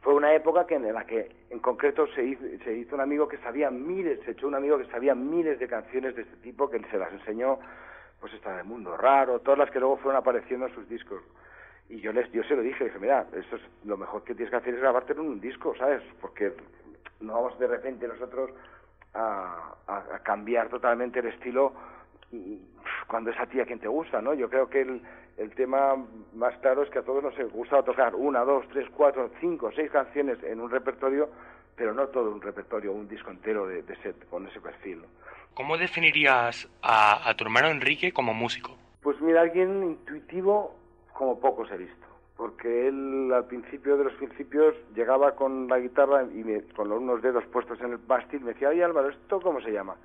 fue 0.02 0.14
una 0.14 0.32
época 0.34 0.66
que 0.66 0.76
en 0.76 0.92
la 0.94 1.04
que 1.04 1.30
en 1.50 1.58
concreto 1.58 2.06
se 2.14 2.22
hizo, 2.24 2.42
se 2.64 2.72
hizo 2.74 2.94
un 2.94 3.00
amigo 3.00 3.26
que 3.28 3.36
sabía 3.38 3.70
miles, 3.70 4.20
se 4.24 4.30
echó 4.32 4.46
un 4.46 4.54
amigo 4.54 4.78
que 4.78 4.86
sabía 4.86 5.14
miles 5.14 5.58
de 5.58 5.66
canciones 5.68 6.14
de 6.14 6.22
este 6.22 6.36
tipo, 6.36 6.70
que 6.70 6.78
se 6.90 6.98
las 6.98 7.12
enseñó, 7.12 7.58
pues 8.20 8.32
esta 8.34 8.56
del 8.56 8.66
mundo 8.66 8.96
raro, 8.96 9.40
todas 9.40 9.58
las 9.58 9.70
que 9.70 9.80
luego 9.80 9.96
fueron 9.96 10.20
apareciendo 10.20 10.66
en 10.66 10.74
sus 10.74 10.88
discos. 10.88 11.22
Y 11.88 12.00
yo 12.00 12.12
les, 12.12 12.30
yo 12.32 12.42
se 12.44 12.54
lo 12.54 12.62
dije, 12.62 12.84
dije, 12.84 12.98
mira, 12.98 13.26
esto 13.32 13.56
es 13.56 13.62
lo 13.84 13.96
mejor 13.96 14.22
que 14.22 14.34
tienes 14.34 14.50
que 14.50 14.56
hacer 14.56 14.74
es 14.74 14.80
grabarte 14.80 15.12
en 15.12 15.20
un 15.20 15.40
disco, 15.40 15.74
¿sabes? 15.76 16.02
Porque 16.20 16.52
no 17.20 17.34
vamos 17.34 17.58
de 17.58 17.66
repente 17.66 18.06
nosotros 18.06 18.50
a, 19.14 19.74
a, 19.86 19.96
a 19.96 20.18
cambiar 20.20 20.68
totalmente 20.68 21.18
el 21.18 21.26
estilo 21.26 21.72
mm, 22.30 22.54
cuando 23.08 23.30
es 23.30 23.40
a 23.40 23.46
ti 23.46 23.60
a 23.60 23.66
quien 23.66 23.80
te 23.80 23.88
gusta, 23.88 24.20
¿no? 24.22 24.34
Yo 24.34 24.48
creo 24.48 24.68
que 24.68 24.82
el, 24.82 25.02
el 25.36 25.54
tema 25.54 25.96
más 26.34 26.56
claro 26.58 26.82
es 26.82 26.90
que 26.90 26.98
a 26.98 27.02
todos 27.02 27.22
nos 27.22 27.52
gusta 27.52 27.82
tocar 27.82 28.14
una, 28.14 28.44
dos, 28.44 28.66
tres, 28.68 28.86
cuatro, 28.94 29.30
cinco, 29.40 29.70
seis 29.74 29.90
canciones 29.90 30.42
en 30.44 30.60
un 30.60 30.70
repertorio, 30.70 31.30
pero 31.80 31.94
no 31.94 32.08
todo 32.08 32.30
un 32.30 32.42
repertorio, 32.42 32.92
un 32.92 33.08
disco 33.08 33.30
entero 33.30 33.66
de, 33.66 33.80
de 33.80 33.94
ese, 33.94 34.12
con 34.28 34.46
ese 34.46 34.60
perfil. 34.60 35.00
¿Cómo 35.54 35.78
definirías 35.78 36.68
a, 36.82 37.26
a 37.26 37.34
tu 37.34 37.44
hermano 37.44 37.68
Enrique 37.68 38.12
como 38.12 38.34
músico? 38.34 38.76
Pues 39.00 39.18
mira, 39.22 39.40
alguien 39.40 39.82
intuitivo 39.82 40.76
como 41.14 41.40
pocos 41.40 41.70
he 41.72 41.78
visto, 41.78 42.06
porque 42.36 42.88
él 42.88 43.32
al 43.34 43.46
principio 43.46 43.96
de 43.96 44.04
los 44.04 44.12
principios 44.12 44.74
llegaba 44.94 45.34
con 45.34 45.68
la 45.68 45.78
guitarra 45.78 46.24
y 46.24 46.44
me- 46.44 46.64
con 46.76 46.92
unos 46.92 47.22
dedos 47.22 47.46
puestos 47.46 47.80
en 47.80 47.92
el 47.92 47.98
mástil 48.06 48.40
me 48.42 48.52
decía, 48.52 48.68
oye 48.68 48.84
Álvaro, 48.84 49.08
¿esto 49.08 49.40
cómo 49.40 49.62
se 49.62 49.72
llama? 49.72 49.96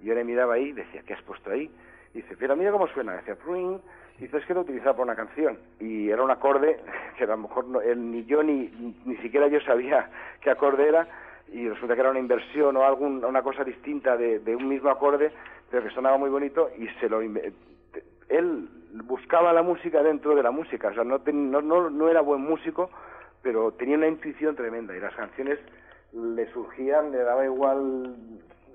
Y 0.00 0.04
yo 0.08 0.14
le 0.14 0.24
miraba 0.24 0.52
ahí 0.56 0.64
y 0.64 0.72
decía, 0.72 1.02
¿qué 1.06 1.14
has 1.14 1.22
puesto 1.22 1.50
ahí? 1.50 1.70
Y 2.12 2.18
dice, 2.20 2.36
pero 2.38 2.54
mira 2.56 2.72
cómo 2.72 2.88
suena. 2.88 3.14
Decía, 3.14 3.36
"Pruing". 3.36 3.80
Dice, 4.18 4.36
es 4.36 4.46
que 4.46 4.54
lo 4.54 4.60
utilizaba 4.60 4.92
para 4.92 5.04
una 5.04 5.16
canción. 5.16 5.58
Y 5.80 6.10
era 6.10 6.22
un 6.22 6.30
acorde 6.30 6.78
que 7.18 7.24
a 7.24 7.28
lo 7.28 7.36
mejor 7.38 7.66
no- 7.66 7.80
él, 7.80 8.10
ni 8.10 8.24
yo 8.24 8.42
ni, 8.42 8.94
ni 9.04 9.16
siquiera 9.18 9.48
yo 9.48 9.60
sabía 9.60 10.08
qué 10.40 10.50
acorde 10.50 10.88
era. 10.88 11.06
Y 11.52 11.68
resulta 11.68 11.94
que 11.94 12.00
era 12.00 12.10
una 12.10 12.18
inversión 12.20 12.76
o 12.76 12.84
algún, 12.84 13.24
una 13.24 13.42
cosa 13.42 13.62
distinta 13.64 14.16
de, 14.16 14.38
de 14.38 14.56
un 14.56 14.68
mismo 14.68 14.88
acorde, 14.90 15.32
pero 15.70 15.82
que 15.82 15.90
sonaba 15.90 16.16
muy 16.16 16.30
bonito 16.30 16.70
y 16.78 16.88
se 17.00 17.08
lo 17.08 17.20
él 18.28 18.68
buscaba 19.04 19.52
la 19.52 19.62
música 19.62 20.02
dentro 20.02 20.34
de 20.34 20.42
la 20.42 20.50
música, 20.50 20.88
o 20.88 20.94
sea, 20.94 21.04
no, 21.04 21.18
ten- 21.20 21.50
no, 21.50 21.60
no, 21.60 21.90
no 21.90 22.08
era 22.08 22.22
buen 22.22 22.40
músico, 22.40 22.88
pero 23.42 23.72
tenía 23.72 23.96
una 23.96 24.08
intuición 24.08 24.56
tremenda 24.56 24.96
y 24.96 25.00
las 25.00 25.14
canciones 25.14 25.58
le 26.14 26.46
surgían, 26.52 27.10
le 27.12 27.18
daba 27.18 27.44
igual 27.44 28.14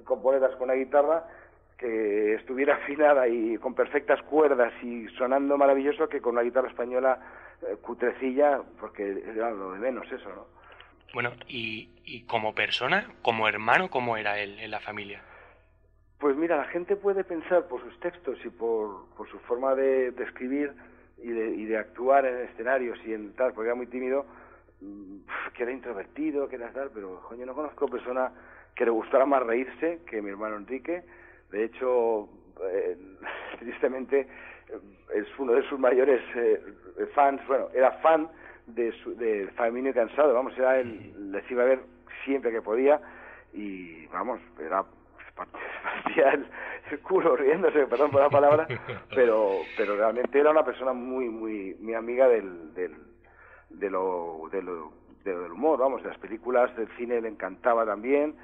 componerlas 0.04 0.56
con 0.58 0.68
la 0.68 0.76
guitarra 0.76 1.24
que 1.78 2.36
estuviera 2.36 2.76
afinada 2.76 3.28
y 3.28 3.58
con 3.58 3.74
perfectas 3.76 4.22
cuerdas 4.24 4.74
y 4.82 5.08
sonando 5.10 5.58
maravilloso 5.58 6.10
que 6.10 6.22
con 6.22 6.34
una 6.34 6.42
guitarra 6.42 6.70
española 6.70 7.20
eh, 7.62 7.76
cutrecilla, 7.82 8.62
porque 8.80 9.24
era 9.28 9.52
lo 9.52 9.74
de 9.74 9.80
menos 9.80 10.12
eso, 10.12 10.30
¿no? 10.30 10.48
Bueno, 11.14 11.32
y, 11.48 11.90
y 12.04 12.24
como 12.24 12.54
persona, 12.54 13.10
como 13.22 13.48
hermano, 13.48 13.90
¿cómo 13.90 14.18
era 14.18 14.40
él 14.40 14.60
en 14.60 14.72
la 14.72 14.80
familia? 14.80 15.22
Pues 16.20 16.36
mira, 16.36 16.58
la 16.58 16.66
gente 16.66 16.96
puede 16.96 17.24
pensar 17.24 17.68
por 17.68 17.82
sus 17.82 18.00
textos 18.00 18.40
y 18.44 18.50
por, 18.50 19.06
por 19.16 19.30
su 19.30 19.40
forma 19.40 19.76
de, 19.76 20.12
de 20.12 20.24
escribir 20.24 20.74
y 21.22 21.30
de, 21.30 21.50
y 21.52 21.66
de 21.66 21.78
actuar 21.78 22.26
en 22.26 22.48
escenarios 22.48 23.00
y 23.06 23.14
en 23.14 23.34
tal, 23.34 23.54
porque 23.54 23.68
era 23.68 23.76
muy 23.76 23.88
tímido, 23.88 24.26
mm, 24.82 25.18
que 25.56 25.64
era 25.64 25.72
introvertido, 25.72 26.50
que 26.50 26.56
era 26.56 26.72
tal, 26.72 26.90
pero 26.94 27.22
coño, 27.22 27.46
no 27.46 27.54
conozco 27.54 27.88
persona 27.88 28.32
que 28.76 28.86
le 28.86 28.92
gustara 28.92 29.26
más 29.26 29.44
reírse 29.44 30.02
que 30.06 30.22
mi 30.22 30.30
hermano 30.30 30.58
Enrique. 30.58 31.04
De 31.52 31.66
hecho, 31.66 32.30
eh, 32.72 32.98
tristemente, 33.60 34.22
eh, 34.22 34.80
es 35.16 35.28
uno 35.40 35.54
de 35.54 35.64
sus 35.70 35.80
mayores 35.80 36.22
eh, 36.36 36.62
fans, 37.14 37.42
bueno, 37.48 37.70
era 37.74 37.92
fan 37.94 38.30
de, 38.68 38.92
su, 39.04 39.16
de 39.16 39.48
Famino 39.56 39.90
y 39.90 39.94
Cansado, 39.94 40.34
vamos, 40.34 40.58
era 40.58 40.80
él, 40.80 41.32
les 41.32 41.50
iba 41.50 41.64
a 41.64 41.68
ver 41.68 41.80
siempre 42.26 42.52
que 42.52 42.62
podía 42.62 43.00
y 43.54 44.06
vamos, 44.08 44.40
era 44.60 44.84
partía 45.36 46.32
el, 46.32 46.48
el 46.92 47.00
culo 47.00 47.36
riéndose, 47.36 47.86
perdón 47.86 48.12
por 48.12 48.22
la 48.22 48.30
palabra, 48.30 48.68
pero 49.16 49.52
pero 49.78 49.96
realmente 49.96 50.40
era 50.40 50.52
una 50.52 50.66
persona 50.66 50.94
muy 50.94 51.30
muy 51.30 51.76
muy 51.80 51.94
amiga 51.94 52.28
del 52.28 52.74
del 52.74 52.96
de 53.70 53.90
lo, 53.90 54.50
de 54.52 54.62
lo, 54.62 54.92
de 55.24 55.34
lo 55.34 55.42
del 55.44 55.52
humor, 55.52 55.80
vamos, 55.80 56.02
de 56.02 56.10
las 56.10 56.18
películas 56.18 56.76
del 56.76 56.88
cine 56.98 57.22
le 57.22 57.28
encantaba 57.28 57.86
también 57.86 58.36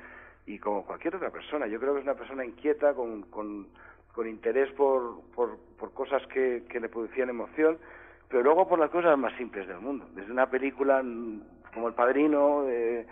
y 0.46 0.60
como 0.60 0.86
cualquier 0.86 1.16
otra 1.16 1.30
persona, 1.30 1.68
yo 1.68 1.80
creo 1.80 1.94
que 1.94 2.00
es 2.00 2.06
una 2.06 2.16
persona 2.16 2.44
inquieta 2.46 2.94
con, 2.94 3.24
con, 3.24 3.68
interés 4.28 4.72
por, 4.74 5.22
por, 5.36 5.58
cosas 5.94 6.26
que, 6.28 6.64
que 6.70 6.80
le 6.80 6.90
producían 6.90 7.30
emoción, 7.30 7.78
pero 8.30 8.44
luego 8.44 8.68
por 8.68 8.80
las 8.80 8.90
cosas 8.90 9.18
más 9.18 9.34
simples 9.38 9.68
del 9.68 9.80
mundo, 9.80 10.06
desde 10.14 10.32
una 10.32 10.50
película 10.50 11.02
mm, 11.04 11.42
como 11.74 11.88
El 11.88 11.94
Padrino 11.94 12.64
de, 12.64 13.06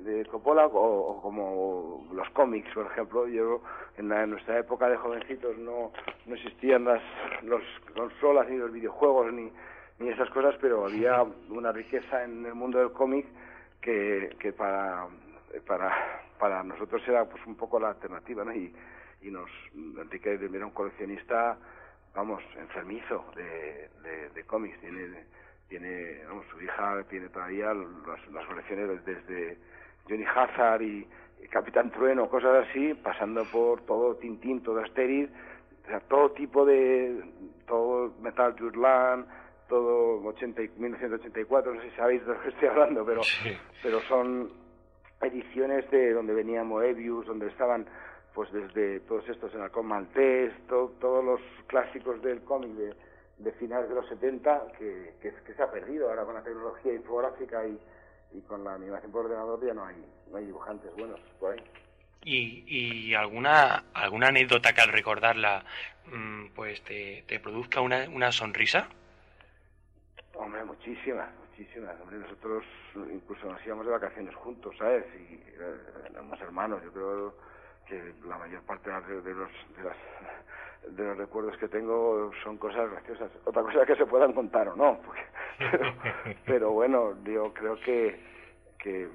de 0.00 0.24
Coppola 0.26 0.66
o, 0.66 1.10
o 1.18 1.22
como 1.22 2.06
los 2.12 2.28
cómics, 2.30 2.72
por 2.74 2.86
ejemplo. 2.86 3.26
Yo 3.28 3.60
en, 3.96 4.08
la- 4.08 4.22
en 4.24 4.30
nuestra 4.30 4.58
época 4.58 4.88
de 4.88 4.96
jovencitos 4.96 5.56
no, 5.58 5.92
no 6.26 6.34
existían 6.34 6.84
las 6.84 7.02
los 7.42 7.62
consolas 7.94 8.48
ni 8.48 8.56
los 8.56 8.72
videojuegos 8.72 9.32
ni, 9.32 9.50
ni 9.98 10.08
esas 10.08 10.30
cosas, 10.30 10.54
pero 10.60 10.84
había 10.86 11.24
una 11.50 11.70
riqueza 11.72 12.24
en 12.24 12.46
el 12.46 12.54
mundo 12.54 12.78
del 12.78 12.92
cómic 12.92 13.26
que, 13.80 14.34
que 14.40 14.52
para, 14.52 15.06
para, 15.66 15.92
para 16.38 16.62
nosotros 16.62 17.02
era 17.06 17.24
pues 17.24 17.44
un 17.46 17.56
poco 17.56 17.78
la 17.78 17.90
alternativa, 17.90 18.44
¿no? 18.44 18.52
Y, 18.52 18.74
y 19.22 19.30
nos, 19.30 19.50
Enrique 19.74 20.32
era 20.34 20.66
un 20.66 20.72
coleccionista, 20.72 21.58
vamos, 22.14 22.42
enfermizo 22.56 23.24
de, 23.34 23.90
de, 24.02 24.28
de 24.30 24.44
cómics, 24.44 24.78
tiene, 24.80 25.24
tiene, 25.68 26.24
vamos, 26.26 26.46
su 26.50 26.60
hija 26.62 27.02
tiene 27.08 27.28
todavía 27.28 27.74
las, 27.74 28.28
las 28.32 28.46
colecciones 28.46 29.04
desde 29.04 29.58
Johnny 30.08 30.24
Hazard 30.24 30.82
y, 30.82 31.06
y 31.42 31.48
Capitán 31.48 31.90
Trueno, 31.90 32.28
cosas 32.28 32.66
así, 32.68 32.94
pasando 32.94 33.44
por 33.50 33.82
todo 33.82 34.16
Tintín, 34.16 34.62
todo 34.62 34.80
Asterix, 34.80 35.30
o 35.84 35.88
sea, 35.88 36.00
todo 36.00 36.30
tipo 36.32 36.64
de, 36.64 37.22
todo 37.66 38.14
Metal 38.20 38.54
Gear 38.56 38.76
Land, 38.76 39.26
todo 39.68 40.22
80 40.24 40.62
y 40.62 40.68
1984, 40.76 41.74
no 41.74 41.80
sé 41.80 41.90
si 41.90 41.96
sabéis 41.96 42.24
de 42.26 42.34
lo 42.34 42.40
que 42.40 42.48
estoy 42.48 42.68
hablando, 42.68 43.04
pero, 43.04 43.20
pero 43.82 44.00
son 44.00 44.67
ediciones 45.20 45.90
de 45.90 46.12
donde 46.12 46.34
venía 46.34 46.64
Moebius, 46.64 47.26
donde 47.26 47.48
estaban 47.48 47.86
pues 48.34 48.52
desde 48.52 49.00
todos 49.00 49.28
estos 49.28 49.52
en 49.54 49.62
Alcón 49.62 49.86
Maltés, 49.86 50.52
todos 50.68 51.24
los 51.24 51.40
clásicos 51.66 52.22
del 52.22 52.40
cómic 52.42 52.70
de, 52.70 52.94
de, 53.38 53.52
finales 53.52 53.88
de 53.88 53.96
los 53.96 54.08
70 54.08 54.72
que, 54.78 55.14
que, 55.20 55.54
se 55.54 55.62
ha 55.62 55.70
perdido 55.70 56.08
ahora 56.08 56.24
con 56.24 56.34
la 56.34 56.44
tecnología 56.44 56.92
infográfica 56.94 57.66
y, 57.66 57.78
y 58.32 58.40
con 58.42 58.62
la 58.62 58.74
animación 58.74 59.10
por 59.10 59.24
ordenador 59.24 59.66
ya 59.66 59.74
no 59.74 59.84
hay, 59.84 59.96
no 60.30 60.36
hay 60.36 60.46
dibujantes 60.46 60.94
buenos 60.94 61.18
por 61.40 61.52
ahí. 61.52 61.64
¿Y, 62.22 62.64
y 62.66 63.14
alguna, 63.14 63.84
alguna 63.94 64.28
anécdota 64.28 64.72
que 64.72 64.82
al 64.82 64.92
recordarla 64.92 65.64
mm, 66.06 66.48
pues 66.54 66.82
te, 66.82 67.24
te 67.26 67.40
produzca 67.40 67.80
una, 67.80 68.08
una 68.08 68.30
sonrisa? 68.30 68.88
Hombre, 70.34 70.64
muchísimas, 70.64 71.28
muchísimas. 71.58 72.00
Hombre, 72.00 72.18
nosotros 72.18 72.64
incluso 73.12 73.46
nos 73.46 73.64
íbamos 73.66 73.86
de 73.86 73.92
vacaciones 73.92 74.34
juntos, 74.36 74.74
¿sabes? 74.78 75.04
Y 75.16 75.34
eh, 75.34 75.76
éramos 76.10 76.40
hermanos. 76.40 76.82
Yo 76.84 76.92
creo 76.92 77.34
que 77.86 78.14
la 78.26 78.38
mayor 78.38 78.62
parte 78.62 78.90
de 78.90 79.34
los, 79.34 79.50
de, 79.76 79.82
las, 79.82 79.96
de 80.88 81.04
los 81.04 81.16
recuerdos 81.16 81.56
que 81.58 81.68
tengo 81.68 82.30
son 82.44 82.58
cosas 82.58 82.90
graciosas. 82.90 83.30
Otra 83.44 83.62
cosa 83.62 83.86
que 83.86 83.96
se 83.96 84.06
puedan 84.06 84.32
contar 84.32 84.68
o 84.68 84.76
no. 84.76 85.00
pero, 86.46 86.70
bueno, 86.72 87.14
yo 87.24 87.52
creo 87.52 87.76
que, 87.80 88.20
que, 88.78 89.08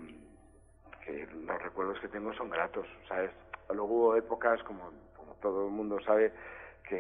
que 1.06 1.28
los 1.46 1.62
recuerdos 1.62 2.00
que 2.00 2.10
tengo 2.10 2.34
son 2.34 2.50
gratos, 2.50 2.88
¿sabes? 3.08 3.32
Luego 3.70 3.86
hubo 3.86 4.16
épocas, 4.18 4.62
como, 4.64 4.92
como 5.16 5.34
todo 5.36 5.68
el 5.68 5.72
mundo 5.72 6.00
sabe, 6.02 6.34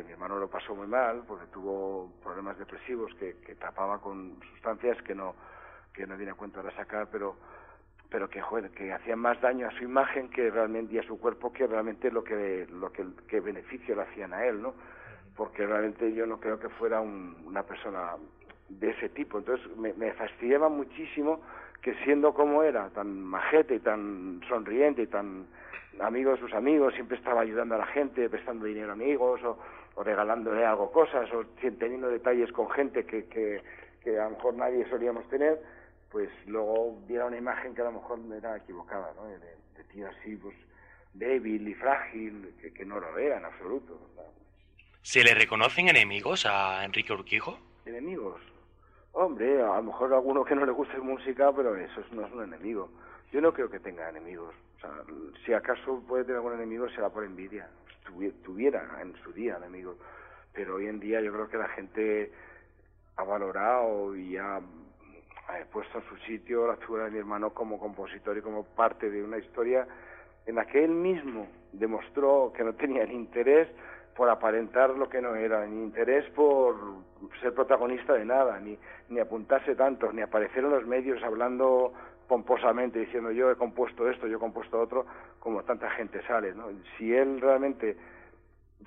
mi 0.02 0.14
hermano 0.14 0.40
lo 0.40 0.50
pasó 0.50 0.74
muy 0.74 0.88
mal 0.88 1.24
porque 1.28 1.46
tuvo 1.48 2.12
problemas 2.24 2.58
depresivos 2.58 3.14
que, 3.16 3.34
tapaba 3.56 4.00
con 4.00 4.40
sustancias 4.52 5.02
que 5.04 5.14
no 5.14 5.36
que 5.94 6.08
no 6.08 6.18
viene 6.18 6.32
a 6.32 6.36
cuento 6.36 6.60
ahora 6.60 6.76
sacar 6.76 7.08
pero 7.12 7.36
pero 8.10 8.30
que 8.30 8.42
joder, 8.42 8.72
que 8.72 8.94
hacían 8.94 9.20
más 9.20 9.40
daño 9.42 9.68
a 9.68 9.72
su 9.72 9.84
imagen 9.84 10.30
que 10.30 10.50
realmente 10.50 10.96
y 10.96 11.00
a 11.00 11.04
su 11.04 11.20
cuerpo 11.20 11.52
que 11.52 11.68
realmente 11.68 12.10
lo 12.10 12.24
que 12.24 12.66
lo 12.72 12.92
que, 12.92 13.06
que 13.28 13.40
beneficio 13.40 13.96
le 13.96 14.04
hacían 14.04 14.34
a 14.34 14.46
él 14.46 14.62
no 14.62 14.74
porque 15.36 15.66
realmente 15.66 16.14
yo 16.14 16.26
no 16.26 16.40
creo 16.40 16.60
que 16.60 16.70
fuera 16.70 17.02
una 17.02 17.64
persona 17.64 18.16
de 18.70 18.92
ese 18.92 19.10
tipo. 19.10 19.40
Entonces 19.40 19.66
me, 19.78 19.94
me 19.94 20.12
fastidiaba 20.14 20.70
muchísimo 20.70 21.42
que 21.82 21.94
siendo 22.04 22.34
como 22.34 22.64
era 22.64 22.90
tan 22.90 23.22
majete 23.24 23.76
y 23.76 23.80
tan 23.80 24.42
sonriente 24.48 25.04
y 25.04 25.08
tan 25.08 25.46
amigo 26.00 26.32
de 26.32 26.38
sus 26.38 26.54
amigos, 26.54 26.94
siempre 26.94 27.18
estaba 27.18 27.42
ayudando 27.42 27.76
a 27.76 27.80
la 27.80 27.86
gente, 27.88 28.30
prestando 28.30 28.66
dinero 28.66 28.90
a 28.90 28.94
amigos 28.94 29.44
o, 29.44 29.60
regalándole 29.98 30.66
algo, 30.66 30.92
cosas, 30.92 31.32
o 31.34 31.46
teniendo 31.62 32.08
detalles 32.08 32.52
con 32.52 32.70
gente 32.72 33.06
que, 33.06 33.26
que, 33.26 33.62
que, 34.04 34.20
a 34.20 34.26
lo 34.26 34.32
mejor 34.32 34.54
nadie 34.56 34.90
solíamos 34.90 35.28
tener, 35.30 35.62
pues 36.12 36.30
luego 36.48 37.00
diera 37.08 37.26
una 37.26 37.38
imagen 37.38 37.76
que 37.76 37.82
a 37.82 37.86
lo 37.86 37.94
mejor 37.94 38.20
era 38.36 38.58
equivocada, 38.58 39.14
¿no? 39.16 39.26
De, 39.26 39.84
tío 39.92 40.08
así, 40.08 40.36
pues 40.38 40.56
débil 41.14 41.68
y 41.68 41.76
frágil, 41.76 42.56
que, 42.60 42.74
que 42.74 42.86
no 42.86 43.00
lo 43.00 43.18
era 43.18 43.38
en 43.38 43.46
absoluto. 43.46 44.00
¿Se 45.04 45.24
le 45.24 45.36
reconocen 45.36 45.90
enemigos 45.90 46.46
a 46.46 46.84
Enrique 46.84 47.14
Urquijo? 47.14 47.60
¿Enemigos? 47.86 48.42
Hombre, 49.12 49.62
a 49.62 49.76
lo 49.76 49.84
mejor 49.84 50.14
a 50.14 50.16
alguno 50.16 50.44
que 50.44 50.56
no 50.56 50.66
le 50.66 50.72
guste 50.72 50.98
música, 50.98 51.52
pero 51.54 51.76
eso 51.76 52.02
no 52.12 52.26
es 52.26 52.34
un 52.34 52.44
enemigo. 52.44 52.90
Yo 53.32 53.42
no 53.42 53.54
creo 53.54 53.70
que 53.70 53.80
tenga 53.80 54.10
enemigos. 54.10 54.56
O 54.78 54.80
sea, 54.80 54.92
si 55.46 55.54
acaso 55.54 56.02
puede 56.08 56.24
tener 56.24 56.38
algún 56.38 56.54
enemigo, 56.54 56.90
será 56.90 57.10
por 57.10 57.24
envidia. 57.24 57.70
Tuviera 58.04 59.00
en 59.02 59.16
su 59.24 59.32
día 59.34 59.58
enemigos. 59.58 59.98
Pero 60.54 60.76
hoy 60.76 60.88
en 60.88 61.00
día 61.00 61.22
yo 61.22 61.32
creo 61.34 61.50
que 61.50 61.58
la 61.58 61.70
gente 61.70 62.32
ha 63.16 63.24
valorado 63.24 64.16
y 64.16 64.38
ha, 64.38 64.60
puesto 65.72 66.00
en 66.00 66.06
su 66.06 66.18
sitio 66.26 66.68
la 66.68 66.78
figura 66.78 67.06
de 67.06 67.12
mi 67.12 67.20
hermano 67.20 67.52
como 67.52 67.80
compositor 67.80 68.38
y 68.38 68.42
como 68.42 68.64
parte 68.64 69.10
de 69.10 69.24
una 69.24 69.38
historia 69.38 69.88
en 70.46 70.56
la 70.56 70.66
que 70.66 70.84
él 70.84 70.92
mismo 70.92 71.48
demostró 71.72 72.52
que 72.56 72.64
no 72.64 72.74
tenía 72.74 73.06
ni 73.06 73.14
interés 73.14 73.68
por 74.16 74.30
aparentar 74.30 74.92
lo 74.92 75.10
que 75.10 75.22
no 75.22 75.36
era, 75.36 75.66
ni 75.66 75.84
interés 75.84 76.30
por 76.32 76.76
ser 77.42 77.54
protagonista 77.54 78.14
de 78.14 78.26
nada, 78.26 78.60
ni, 78.60 78.78
ni 79.10 79.20
apuntarse 79.20 79.76
tanto, 79.76 80.12
ni 80.12 80.22
aparecer 80.22 80.64
en 80.64 80.70
los 80.70 80.86
medios 80.86 81.22
hablando 81.24 81.94
pomposamente 82.34 82.98
diciendo 82.98 83.30
yo 83.30 83.52
he 83.52 83.56
compuesto 83.56 84.10
esto, 84.10 84.26
yo 84.26 84.38
he 84.38 84.40
compuesto 84.40 84.82
otro, 84.82 85.06
como 85.40 85.62
tanta 85.62 85.88
gente 85.92 86.20
sale, 86.26 86.52
¿no? 86.56 86.66
Si 86.98 87.14
él 87.14 87.40
realmente, 87.40 87.96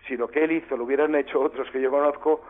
si 0.09 0.17
lo 0.17 0.27
que 0.27 0.43
él 0.43 0.51
hizo 0.51 0.77
lo 0.77 0.83
hubieran 0.83 1.15
hecho 1.15 1.41
otros 1.41 1.71
que 1.71 1.81
yo 1.81 1.89
conozco, 1.89 2.43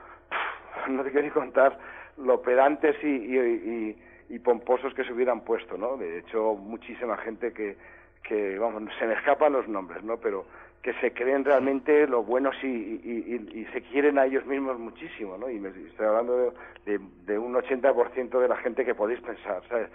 no 0.88 1.04
te 1.04 1.10
quiero 1.10 1.26
ni 1.26 1.30
contar 1.30 1.78
lo 2.16 2.40
pedantes 2.40 2.96
y, 3.04 3.94
y, 4.30 4.38
pomposos 4.38 4.94
que 4.94 5.04
se 5.04 5.12
hubieran 5.12 5.42
puesto, 5.42 5.76
¿no? 5.76 5.98
De 5.98 6.18
hecho, 6.20 6.54
muchísima 6.54 7.18
gente 7.18 7.52
que, 7.52 7.76
que, 8.22 8.58
vamos, 8.58 8.90
se 8.98 9.06
me 9.06 9.12
escapan 9.12 9.52
los 9.52 9.68
nombres, 9.68 10.02
¿no? 10.02 10.16
Pero 10.16 10.46
que 10.80 10.94
se 10.94 11.12
creen 11.12 11.44
realmente 11.44 12.06
lo 12.06 12.22
buenos 12.22 12.56
y, 12.62 12.66
y, 12.66 13.66
se 13.74 13.82
quieren 13.82 14.18
a 14.18 14.24
ellos 14.24 14.46
mismos 14.46 14.78
muchísimo, 14.78 15.36
¿no? 15.36 15.50
Y 15.50 15.58
me 15.60 15.68
estoy 15.68 16.06
hablando 16.06 16.38
de, 16.38 16.52
de, 16.86 17.04
de 17.26 17.38
un 17.38 17.54
80% 17.54 18.40
de 18.40 18.48
la 18.48 18.56
gente 18.56 18.82
que 18.84 18.94
podéis 18.94 19.20
pensar, 19.20 19.62
¿sabes? 19.68 19.90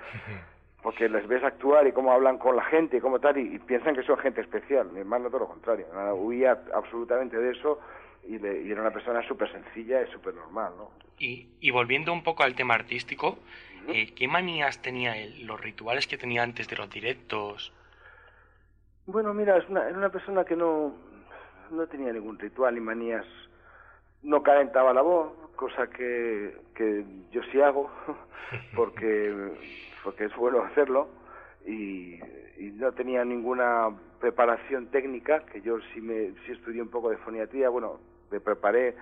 Porque 0.82 1.08
les 1.08 1.28
ves 1.28 1.44
actuar 1.44 1.88
y 1.88 1.92
cómo 1.92 2.12
hablan 2.12 2.38
con 2.38 2.56
la 2.56 2.64
gente 2.64 2.98
y 2.98 3.02
cómo 3.02 3.20
tal, 3.20 3.38
y, 3.38 3.60
piensan 3.60 3.96
que 3.96 4.04
son 4.04 4.18
gente 4.18 4.42
especial. 4.42 4.92
Mi 4.92 5.00
hermano 5.00 5.30
todo 5.30 5.42
lo 5.42 5.48
contrario, 5.48 5.88
huía 6.16 6.60
absolutamente 6.74 7.38
de 7.38 7.52
eso 7.52 7.80
y, 8.28 8.36
y 8.36 8.72
era 8.72 8.82
una 8.82 8.92
persona 8.92 9.26
súper 9.28 9.52
sencilla 9.52 10.02
y 10.02 10.12
súper 10.12 10.34
normal, 10.34 10.74
¿no? 10.78 10.92
Y, 11.20 11.50
y, 11.60 11.70
volviendo 11.70 12.12
un 12.12 12.24
poco 12.24 12.44
al 12.44 12.56
tema 12.56 12.74
artístico, 12.74 13.38
eh, 13.88 14.14
¿qué 14.16 14.28
manías 14.28 14.82
tenía 14.82 15.18
él? 15.18 15.46
¿Los 15.46 15.62
rituales 15.62 16.08
que 16.08 16.18
tenía 16.18 16.42
antes 16.44 16.68
de 16.68 16.76
los 16.76 16.90
directos? 16.90 17.72
Bueno, 19.06 19.34
mira, 19.34 19.58
es 19.58 19.68
una, 19.70 19.88
era 19.88 19.98
una 19.98 20.10
persona 20.10 20.44
que 20.46 20.56
no, 20.56 20.94
no 21.72 21.88
tenía 21.88 22.12
ningún 22.12 22.40
ritual 22.40 22.76
ni 22.76 22.82
manías. 22.82 23.26
No 24.24 24.44
calentaba 24.44 24.94
la 24.94 25.02
voz, 25.02 25.34
cosa 25.56 25.88
que, 25.88 26.56
que 26.76 27.06
yo 27.32 27.42
sí 27.52 27.62
hago, 27.62 27.90
porque 28.76 29.52
porque 30.04 30.26
es 30.26 30.36
bueno 30.36 30.64
hacerlo, 30.64 31.10
y, 31.66 32.20
no 32.76 32.92
tenía 32.94 33.24
ninguna 33.24 33.90
preparación 34.20 34.88
técnica, 34.88 35.42
que 35.46 35.62
yo 35.62 35.80
sí, 35.94 36.02
me, 36.02 36.32
sí 36.46 36.52
estudié 36.52 36.82
un 36.82 36.90
poco 36.90 37.10
de 37.10 37.18
foniatría, 37.18 37.70
bueno, 37.70 38.00
me 38.32 38.40
preparé 38.40 38.96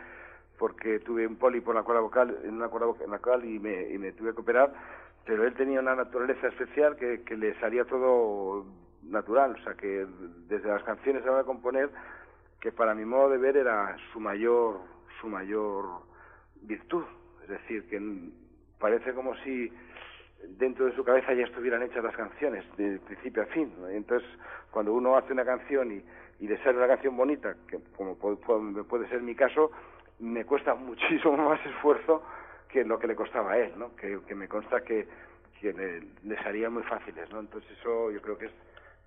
porque 0.57 0.99
tuve 0.99 1.25
un 1.25 1.37
pólipo 1.37 1.71
en 1.71 1.77
la 1.77 1.83
cuerda 1.83 2.01
vocal, 2.01 2.37
en 2.43 2.55
una 2.55 2.67
cuerda 2.67 2.87
vocal 2.87 3.45
y 3.45 3.59
me, 3.59 3.89
y 3.89 3.97
me 3.97 4.11
tuve 4.11 4.33
que 4.33 4.41
operar, 4.41 4.73
pero 5.25 5.45
él 5.45 5.53
tenía 5.53 5.79
una 5.79 5.95
naturaleza 5.95 6.47
especial 6.47 6.97
que, 6.97 7.21
que 7.23 7.37
le 7.37 7.57
salía 7.59 7.85
todo 7.85 8.65
natural, 9.03 9.55
o 9.57 9.63
sea 9.63 9.75
que 9.75 10.05
desde 10.47 10.67
las 10.67 10.83
canciones 10.83 11.23
se 11.23 11.29
va 11.29 11.39
a 11.39 11.45
componer, 11.45 11.89
que 12.59 12.73
para 12.73 12.93
mi 12.93 13.05
modo 13.05 13.29
de 13.29 13.37
ver 13.37 13.55
era 13.55 13.95
su 14.11 14.19
mayor, 14.19 14.81
su 15.19 15.27
mayor 15.27 16.03
virtud, 16.61 17.03
es 17.43 17.49
decir, 17.49 17.87
que 17.89 18.01
parece 18.79 19.13
como 19.13 19.35
si 19.37 19.71
dentro 20.57 20.85
de 20.85 20.95
su 20.95 21.03
cabeza 21.03 21.33
ya 21.33 21.43
estuvieran 21.43 21.83
hechas 21.83 22.03
las 22.03 22.15
canciones, 22.15 22.65
de 22.77 22.99
principio 22.99 23.43
a 23.43 23.45
fin. 23.47 23.73
Entonces, 23.91 24.27
cuando 24.71 24.93
uno 24.93 25.17
hace 25.17 25.33
una 25.33 25.45
canción 25.45 25.91
y, 25.91 26.03
y 26.39 26.47
le 26.47 26.57
sale 26.63 26.77
una 26.77 26.87
canción 26.87 27.15
bonita, 27.17 27.55
que 27.67 27.79
como 27.95 28.15
puede, 28.17 29.09
ser 29.09 29.21
mi 29.21 29.35
caso, 29.35 29.71
me 30.19 30.45
cuesta 30.45 30.75
muchísimo 30.75 31.37
más 31.37 31.63
esfuerzo 31.65 32.23
que 32.69 32.83
lo 32.83 32.99
que 32.99 33.07
le 33.07 33.15
costaba 33.15 33.53
a 33.53 33.57
él, 33.57 33.73
que, 33.97 34.35
me 34.35 34.47
consta 34.47 34.81
que, 34.81 35.07
le, 35.61 36.01
le 36.23 36.43
salían 36.43 36.73
muy 36.73 36.83
fáciles. 36.83 37.29
¿no? 37.31 37.39
Entonces, 37.39 37.69
eso 37.79 38.11
yo 38.11 38.21
creo 38.21 38.37
que 38.37 38.45
es 38.45 38.51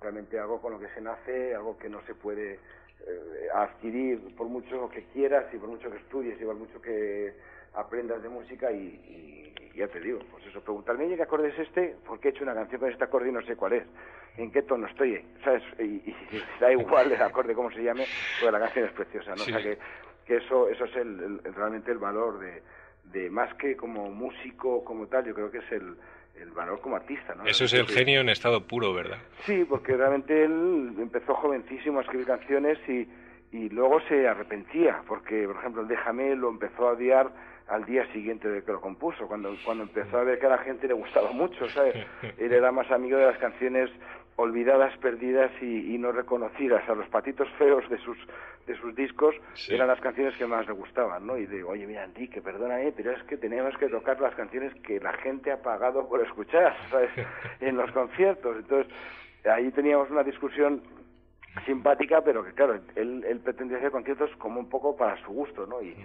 realmente 0.01 0.39
algo 0.39 0.61
con 0.61 0.73
lo 0.73 0.81
que 0.81 0.89
se 0.89 1.01
nace, 1.01 1.55
algo 1.55 1.79
que 1.79 1.89
no 1.89 2.03
se 2.03 2.15
puede 2.15 2.59
adquirir 3.55 4.35
por 4.37 4.49
mucho 4.49 4.89
que 4.91 5.05
quieras 5.13 5.47
y 5.53 5.59
por 5.59 5.69
mucho 5.69 5.91
que 5.91 5.99
estudies 5.99 6.41
y 6.41 6.45
por 6.45 6.55
mucho 6.55 6.81
que 6.81 7.35
aprendas 7.75 8.23
de 8.23 8.29
música 8.29 8.71
y, 8.71 9.53
ya 9.75 9.89
te 9.89 10.01
digo, 10.01 10.19
pues 10.31 10.45
eso, 10.47 10.61
preguntarme, 10.61 11.07
oye, 11.07 11.17
¿qué 11.17 11.23
acorde 11.23 11.49
es 11.49 11.59
este? 11.59 11.97
Porque 12.07 12.29
he 12.29 12.31
hecho 12.31 12.45
una 12.45 12.55
canción 12.55 12.79
con 12.79 12.91
este 12.91 13.05
acorde 13.05 13.31
y 13.31 13.33
no 13.33 13.41
sé 13.43 13.57
cuál 13.57 13.73
es. 13.73 13.85
¿En 14.37 14.51
qué 14.51 14.63
tono 14.63 14.87
estoy? 14.87 15.25
¿Sabes? 15.43 15.63
Y, 15.79 16.15
da 16.61 16.71
igual 16.71 17.11
el 17.11 17.23
acorde, 17.23 17.55
cómo 17.55 17.71
se 17.71 17.83
llame, 17.83 18.05
porque 18.39 18.53
la 18.53 18.61
canción 18.61 18.87
es 18.87 18.93
preciosa, 18.93 19.35
¿no? 19.35 19.43
O 19.43 19.47
sea 19.47 19.63
que, 19.63 19.79
que 20.27 20.37
eso, 20.37 20.69
eso 20.69 20.85
es 20.85 20.97
el, 20.97 21.43
realmente 21.55 21.91
el 21.91 21.99
valor 21.99 22.39
de, 22.39 22.63
de, 23.05 23.31
más 23.31 23.55
que 23.55 23.75
como 23.75 24.11
músico, 24.11 24.85
como 24.85 25.07
tal, 25.07 25.25
yo 25.25 25.35
creo 25.35 25.51
que 25.51 25.59
es 25.59 25.73
el, 25.73 25.97
el 26.43 26.51
valor 26.51 26.81
como 26.81 26.97
artista, 26.97 27.35
¿no? 27.35 27.45
Eso 27.45 27.65
es 27.65 27.73
el 27.73 27.87
genio 27.87 28.21
en 28.21 28.29
estado 28.29 28.67
puro, 28.67 28.93
¿verdad? 28.93 29.19
Sí, 29.47 29.65
porque 29.69 29.97
realmente 29.97 30.45
él 30.45 30.95
empezó 30.99 31.35
jovencísimo 31.35 31.99
a 31.99 32.03
escribir 32.03 32.27
canciones 32.27 32.79
y, 32.89 33.09
y 33.53 33.69
luego 33.69 34.01
se 34.09 34.27
arrepentía, 34.27 35.03
porque, 35.07 35.47
por 35.47 35.57
ejemplo, 35.57 35.83
el 35.83 35.89
Déjame 35.89 36.35
lo 36.37 36.51
empezó 36.51 36.89
a 36.89 36.93
odiar 36.93 37.31
al 37.69 37.85
día 37.85 38.11
siguiente 38.13 38.49
de 38.49 38.63
que 38.63 38.73
lo 38.73 38.81
compuso, 38.81 39.27
cuando, 39.27 39.55
cuando 39.65 39.85
empezó 39.85 40.19
a 40.19 40.25
ver 40.25 40.39
que 40.39 40.47
a 40.47 40.51
la 40.51 40.59
gente 40.59 40.89
le 40.89 40.95
gustaba 40.95 41.31
mucho, 41.33 41.69
¿sabes? 41.71 41.95
Él 42.39 42.53
era 42.53 42.73
más 42.73 42.91
amigo 42.91 43.19
de 43.19 43.27
las 43.27 43.39
canciones 43.39 43.91
olvidadas, 44.37 44.97
perdidas 44.99 45.51
y, 45.61 45.97
no 45.99 46.13
reconocidas. 46.13 46.89
A 46.89 46.95
los 46.95 47.09
patitos 47.09 47.49
feos 47.59 47.89
de 47.89 47.99
sus 47.99 48.19
de 48.67 48.77
sus 48.77 48.95
discos 48.95 49.35
eran 49.69 49.89
las 49.89 50.01
canciones 50.01 50.37
que 50.37 50.47
más 50.47 50.65
le 50.69 50.73
gustaban, 50.73 51.27
¿no? 51.27 51.37
Y 51.37 51.47
digo, 51.47 51.71
oye, 51.71 51.85
mira, 51.85 52.05
Enrique, 52.05 52.41
perdóname, 52.41 52.93
pero 52.93 53.11
es 53.11 53.21
que 53.25 53.37
tenemos 53.37 53.77
que 53.77 53.89
tocar 53.89 54.21
las 54.21 54.37
canciones 54.37 54.73
que 54.83 55.01
la 55.01 55.13
gente 55.15 55.51
ha 55.51 55.61
pagado 55.61 56.09
por 56.09 56.21
escuchar, 56.25 56.73
¿sabes? 56.91 57.11
en 57.61 57.77
los 57.77 57.91
conciertos. 57.91 58.57
Entonces, 58.59 58.93
ahí 59.45 59.71
teníamos 59.73 60.11
una 60.11 60.23
discusión 60.23 60.81
simpática, 61.67 62.23
pero 62.23 62.45
que 62.45 62.53
claro, 62.53 62.81
él, 62.95 63.41
pretendía 63.45 63.79
hacer 63.79 63.91
conciertos 63.91 64.31
como 64.37 64.61
un 64.61 64.69
poco 64.69 64.97
para 64.97 65.17
su 65.23 65.33
gusto, 65.33 65.67
¿no? 65.67 65.83
Y, 65.83 65.97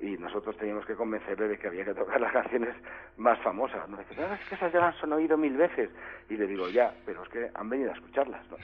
y 0.00 0.16
nosotros 0.18 0.56
teníamos 0.56 0.84
que 0.84 0.94
convencerle 0.94 1.48
de 1.48 1.58
que 1.58 1.68
había 1.68 1.84
que 1.84 1.94
tocar 1.94 2.20
las 2.20 2.32
canciones 2.32 2.74
más 3.16 3.38
famosas. 3.40 3.88
¿no? 3.88 3.96
Dice, 3.96 4.14
es 4.14 4.48
que 4.48 4.54
esas 4.54 4.72
ya 4.72 4.80
las 4.80 5.02
han 5.02 5.12
oído 5.12 5.36
mil 5.36 5.56
veces. 5.56 5.90
Y 6.28 6.36
le 6.36 6.46
digo, 6.46 6.68
ya, 6.68 6.92
pero 7.04 7.22
es 7.22 7.28
que 7.28 7.50
han 7.54 7.68
venido 7.68 7.90
a 7.90 7.94
escucharlas, 7.94 8.44
¿no? 8.50 8.56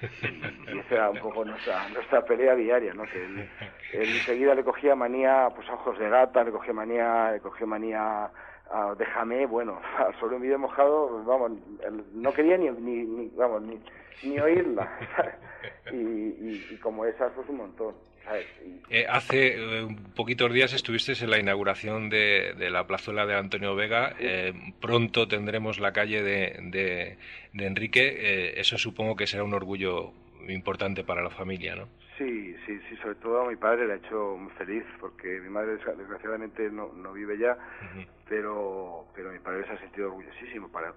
Y, 0.00 0.78
esa 0.78 0.94
era 0.94 1.10
un 1.10 1.18
poco 1.18 1.44
nuestra, 1.44 1.88
nuestra 1.88 2.24
pelea 2.24 2.54
diaria, 2.54 2.94
¿no? 2.94 3.02
Que 3.04 3.24
él, 3.24 3.48
enseguida 3.92 4.54
le 4.54 4.62
cogía 4.62 4.94
manía 4.94 5.48
pues, 5.54 5.68
ojos 5.68 5.98
de 5.98 6.08
gata, 6.08 6.44
le 6.44 6.52
cogía 6.52 6.72
manía, 6.72 7.32
le 7.32 7.40
cogía 7.40 7.66
manía 7.66 8.30
a 8.70 8.94
déjame, 8.96 9.46
bueno, 9.46 9.80
sobre 10.20 10.36
un 10.36 10.42
video 10.42 10.58
mojado, 10.58 11.24
vamos, 11.24 11.52
no 12.12 12.32
quería 12.32 12.56
ni, 12.58 12.70
ni, 12.70 13.28
vamos, 13.36 13.62
ni, 13.62 13.80
ni 14.22 14.38
oírla. 14.38 14.88
Y, 15.90 15.96
y, 15.96 16.66
y, 16.70 16.76
como 16.76 17.06
esas, 17.06 17.32
pues 17.32 17.48
un 17.48 17.56
montón. 17.56 17.94
Eh, 18.90 19.06
hace 19.08 19.54
eh, 19.56 19.88
poquitos 20.14 20.52
días 20.52 20.72
estuviste 20.72 21.12
en 21.12 21.30
la 21.30 21.38
inauguración 21.38 22.10
de, 22.10 22.54
la 22.70 22.86
plazuela 22.86 23.26
de 23.26 23.34
Antonio 23.34 23.74
Vega. 23.74 24.14
Eh, 24.18 24.52
pronto 24.80 25.28
tendremos 25.28 25.78
la 25.78 25.92
calle 25.92 26.22
de, 26.22 27.16
de, 27.52 27.66
Enrique. 27.66 28.54
eso 28.56 28.78
supongo 28.78 29.16
que 29.16 29.26
será 29.26 29.44
un 29.44 29.54
orgullo 29.54 30.12
importante 30.48 31.04
para 31.04 31.22
la 31.22 31.30
familia, 31.30 31.74
¿no? 31.74 31.88
Sí, 32.16 32.54
sí, 32.66 32.78
sí. 32.88 32.96
Sobre 32.96 33.14
todo 33.16 33.42
a 33.42 33.48
mi 33.48 33.56
padre 33.56 33.86
le 33.86 33.94
ha 33.94 33.96
hecho 33.96 34.36
muy 34.36 34.52
feliz 34.52 34.84
porque 35.00 35.40
mi 35.40 35.48
madre 35.48 35.72
desgraciadamente 35.76 36.70
no, 36.70 36.92
no 36.94 37.12
vive 37.12 37.38
ya, 37.38 37.56
pero, 38.28 39.06
pero 39.14 39.30
mi 39.32 39.38
padre 39.38 39.66
se 39.66 39.72
ha 39.72 39.78
sentido 39.78 40.08
orgullosísimo 40.08 40.68
para 40.68 40.92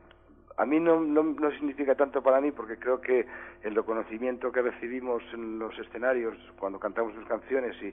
a 0.62 0.66
mí 0.66 0.80
no, 0.80 1.00
no, 1.02 1.52
significa 1.54 1.96
tanto 1.96 2.22
para 2.22 2.40
mí 2.40 2.52
porque 2.52 2.78
creo 2.78 3.02
que 3.02 3.26
el 3.64 3.74
reconocimiento 3.74 4.52
que 4.52 4.62
recibimos 4.62 5.24
en 5.34 5.58
los 5.58 5.78
escenarios 5.80 6.38
cuando 6.60 6.80
cantamos 6.80 7.16
sus 7.16 7.26
canciones 7.26 7.76
y 7.82 7.92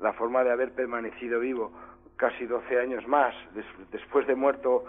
la 0.00 0.12
forma 0.12 0.44
de 0.44 0.52
haber 0.52 0.70
permanecido 0.74 1.40
vivo 1.40 1.72
casi 2.14 2.46
12 2.46 2.78
años 2.78 3.04
más 3.08 3.34
después 3.90 4.28
de 4.28 4.36
muerto 4.36 4.84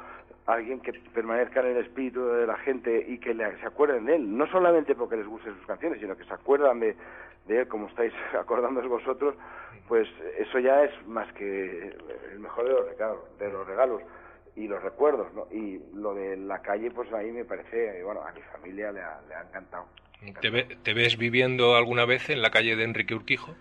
alguien 0.45 0.79
que 0.81 0.93
permanezca 1.15 1.61
en 1.61 1.77
el 1.77 1.77
espíritu 1.77 2.27
de 2.27 2.45
la 2.45 2.57
gente 2.57 3.03
y 3.07 3.17
que 3.17 3.33
se 3.33 3.65
acuerden 3.65 4.05
de 4.05 4.17
él, 4.17 4.37
no 4.37 4.45
solamente 4.45 4.93
porque 4.93 5.17
les 5.17 5.25
gusten 5.25 5.55
sus 5.55 5.65
canciones, 5.65 5.99
sino 5.99 6.15
que 6.15 6.25
se 6.25 6.33
acuerdan 6.33 6.79
de, 6.79 6.95
de 7.47 7.61
él 7.61 7.67
como 7.67 7.87
estáis 7.87 8.13
acordándoos 8.39 8.87
vosotros, 8.87 9.33
pues 9.87 10.07
eso 10.37 10.59
ya 10.59 10.83
es 10.83 11.07
más 11.07 11.31
que 11.33 11.91
el 12.33 12.39
mejor 12.39 12.65
de 12.65 12.71
los 12.71 12.87
regalos. 12.87 13.39
De 13.39 13.51
los 13.51 13.65
regalos 13.65 14.01
y 14.55 14.67
los 14.67 14.81
recuerdos, 14.81 15.33
¿no? 15.33 15.47
Y 15.51 15.79
lo 15.93 16.13
de 16.13 16.37
la 16.37 16.61
calle, 16.61 16.91
pues 16.91 17.11
ahí 17.13 17.31
me 17.31 17.45
parece, 17.45 18.01
bueno, 18.03 18.21
a 18.21 18.31
mi 18.31 18.41
familia 18.41 18.91
le 18.91 19.01
ha, 19.01 19.19
le 19.27 19.35
ha 19.35 19.41
encantado. 19.41 19.85
¿Te, 20.41 20.93
ves 20.93 21.17
viviendo 21.17 21.75
alguna 21.75 22.05
vez 22.05 22.29
en 22.29 22.41
la 22.41 22.49
calle 22.49 22.75
de 22.75 22.83
Enrique 22.83 23.13
Urquijo? 23.13 23.53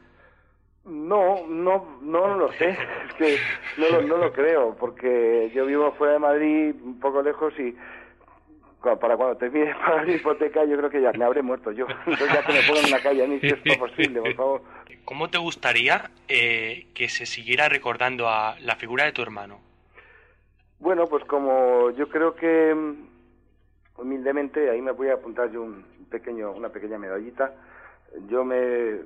No, 0.85 1.46
no, 1.46 1.98
no 2.02 2.37
lo 2.37 2.52
sé, 2.52 2.70
es 3.09 3.14
que 3.14 3.38
no 3.78 3.88
lo, 3.88 4.02
no 4.02 4.16
lo 4.18 4.33
creo, 4.33 4.76
porque 4.76 5.50
yo 5.54 5.66
vivo 5.66 5.92
fuera 5.92 6.14
de 6.14 6.18
Madrid, 6.18 6.74
un 6.83 7.00
poco 7.00 7.22
lejos 7.22 7.52
y 7.59 7.74
para 9.00 9.16
cuando 9.16 9.37
termine 9.37 9.74
pagar 9.74 10.07
la 10.07 10.14
hipoteca 10.14 10.64
yo 10.64 10.76
creo 10.76 10.90
que 10.90 11.00
ya 11.00 11.11
me 11.12 11.24
habré 11.24 11.42
muerto 11.42 11.72
yo, 11.72 11.87
entonces 12.07 12.33
ya 12.33 12.44
que 12.44 12.52
me 12.52 12.62
pongan 12.62 12.85
en 12.85 12.90
la 12.90 13.02
calle 13.02 13.24
a 13.24 13.26
mí 13.26 13.40
si 13.40 13.46
es 13.48 13.78
posible, 13.78 14.20
por 14.20 14.35
favor. 14.35 14.62
¿Cómo 15.04 15.28
te 15.28 15.38
gustaría 15.38 16.11
eh, 16.28 16.87
que 16.94 17.09
se 17.09 17.26
siguiera 17.26 17.68
recordando 17.68 18.28
a 18.28 18.57
la 18.61 18.76
figura 18.76 19.04
de 19.04 19.12
tu 19.12 19.22
hermano? 19.22 19.61
Bueno, 20.85 21.07
pues 21.07 21.25
como 21.25 21.88
yo 21.92 22.11
creo 22.11 22.35
que 22.35 22.75
mm, 22.75 24.03
humildemente, 24.03 24.68
ahí 24.68 24.83
me 24.83 24.92
voy 24.92 25.09
a 25.09 25.14
apuntar 25.14 25.51
yo 25.51 25.62
un 25.62 25.83
pequeño, 26.11 26.53
una 26.53 26.68
pequeña 26.68 26.99
medallita. 26.99 27.55
Yo 28.29 28.44
me 28.44 29.01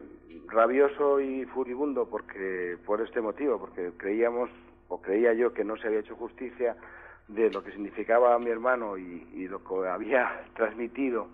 rabioso 0.49 1.21
y 1.21 1.45
furibundo 1.45 2.09
porque 2.11 2.77
por 2.85 3.01
este 3.01 3.21
motivo, 3.21 3.61
porque 3.61 3.93
creíamos 3.97 4.51
o 4.89 5.01
creía 5.01 5.35
yo 5.35 5.55
que 5.55 5.63
no 5.63 5.77
se 5.77 5.87
había 5.87 6.01
hecho 6.01 6.17
justicia 6.17 6.75
de 7.29 7.49
lo 7.49 7.63
que 7.63 7.71
significaba 7.71 8.37
mi 8.41 8.51
hermano 8.51 8.99
y, 8.99 9.47
lo 9.47 9.63
que 9.63 9.89
había 9.89 10.47
transmitido 10.57 11.29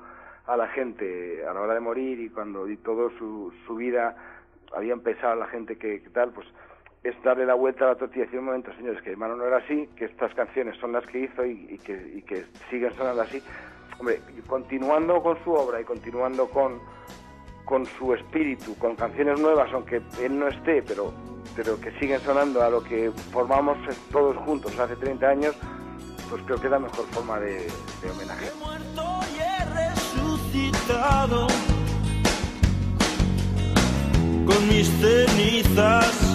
a 0.44 0.59
la 0.59 0.68
gente 0.68 1.42
a 1.46 1.54
la 1.54 1.61
hora 1.62 1.72
de 1.72 1.80
morir 1.80 2.20
y 2.20 2.28
cuando 2.28 2.68
y 2.68 2.76
todo 2.76 3.09
su, 3.16 3.50
su 3.66 3.76
vida 3.76 4.14
había 4.76 4.92
empezado 4.92 5.37
la 5.37 5.46
gente 5.46 5.78
que 5.78 6.00
tal, 6.12 6.33
pues 6.33 6.46
es 7.04 7.14
darle 7.22 7.44
la 7.44 7.54
vuelta 7.54 7.84
a 7.84 7.88
la 7.88 7.94
tortilla 7.96 8.22
y 8.22 8.24
decir 8.24 8.38
un 8.38 8.46
momento, 8.46 8.72
señores, 8.76 9.02
que 9.02 9.10
hermano 9.10 9.36
no 9.36 9.44
era 9.44 9.58
así, 9.58 9.88
que 9.94 10.06
estas 10.06 10.34
canciones 10.34 10.76
son 10.80 10.92
las 10.92 11.06
que 11.06 11.20
hizo 11.20 11.44
y, 11.44 11.78
que, 11.78 12.46
siguen 12.70 12.92
sonando 12.94 13.20
así. 13.22 13.42
Hombre, 13.98 14.20
continuando 14.46 15.22
con 15.22 15.36
su 15.44 15.52
obra 15.52 15.80
y 15.82 15.84
continuando 15.84 16.48
con, 16.48 16.80
con 17.66 17.84
su 17.84 18.14
espíritu, 18.14 18.74
con 18.78 18.96
canciones 18.96 19.38
nuevas, 19.38 19.70
aunque 19.74 20.00
él 20.22 20.38
no 20.38 20.48
esté, 20.48 20.82
pero, 20.82 21.12
pero 21.54 21.78
que 21.78 21.92
siguen 22.00 22.20
sonando 22.20 22.62
a 22.62 22.70
lo 22.70 22.82
que 22.82 23.10
formamos 23.30 23.76
todos 24.10 24.38
juntos 24.38 24.76
hace 24.78 24.96
30 24.96 25.28
años, 25.28 25.54
pues 26.30 26.42
creo 26.44 26.58
que 26.58 26.66
es 26.66 26.72
la 26.72 26.78
mejor 26.78 27.04
forma 27.08 27.38
de, 27.38 27.66
de 28.02 28.10
homenaje. 28.10 28.46
He 28.46 28.64
muerto 28.64 29.20
y 29.30 29.40
he 29.40 29.64
resucitado 29.90 31.48
con 34.46 34.68
mis 34.68 34.88
cenizas 35.00 36.34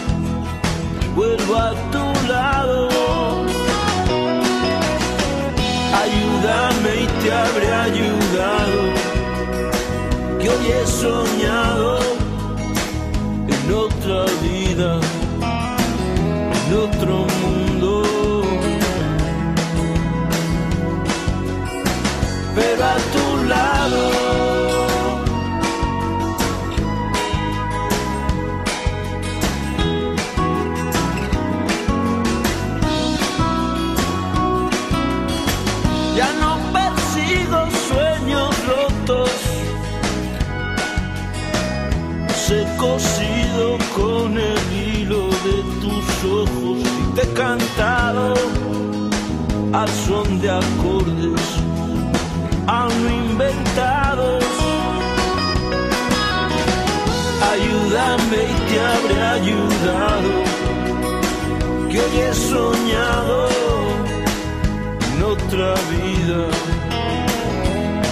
vuelvo 1.15 1.55
a 1.55 1.73
tu 1.91 2.27
lado. 2.27 2.89
Ayúdame 6.03 7.01
y 7.03 7.07
te 7.21 7.31
habré 7.31 7.73
ayudado, 7.73 8.81
que 10.39 10.49
hoy 10.49 10.65
he 10.71 10.87
soñado 10.87 12.10
cantado 47.35 48.33
al 49.73 49.89
son 50.05 50.41
de 50.41 50.49
acordes 50.49 51.41
aún 52.67 53.13
inventados. 53.25 54.43
Ayúdame 57.51 58.39
y 58.43 58.69
te 58.69 58.79
habré 58.89 59.21
ayudado, 59.39 60.31
que 61.89 61.99
hoy 61.99 62.19
he 62.19 62.33
soñado 62.33 63.47
en 65.07 65.23
otra 65.23 65.73
vida, 65.91 66.39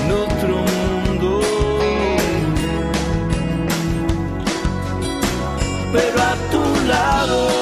en 0.01 0.11
otro 0.11 0.55
mundo. 0.57 0.89
pero 5.91 6.21
a 6.21 6.35
tu 6.51 6.87
lado. 6.87 7.58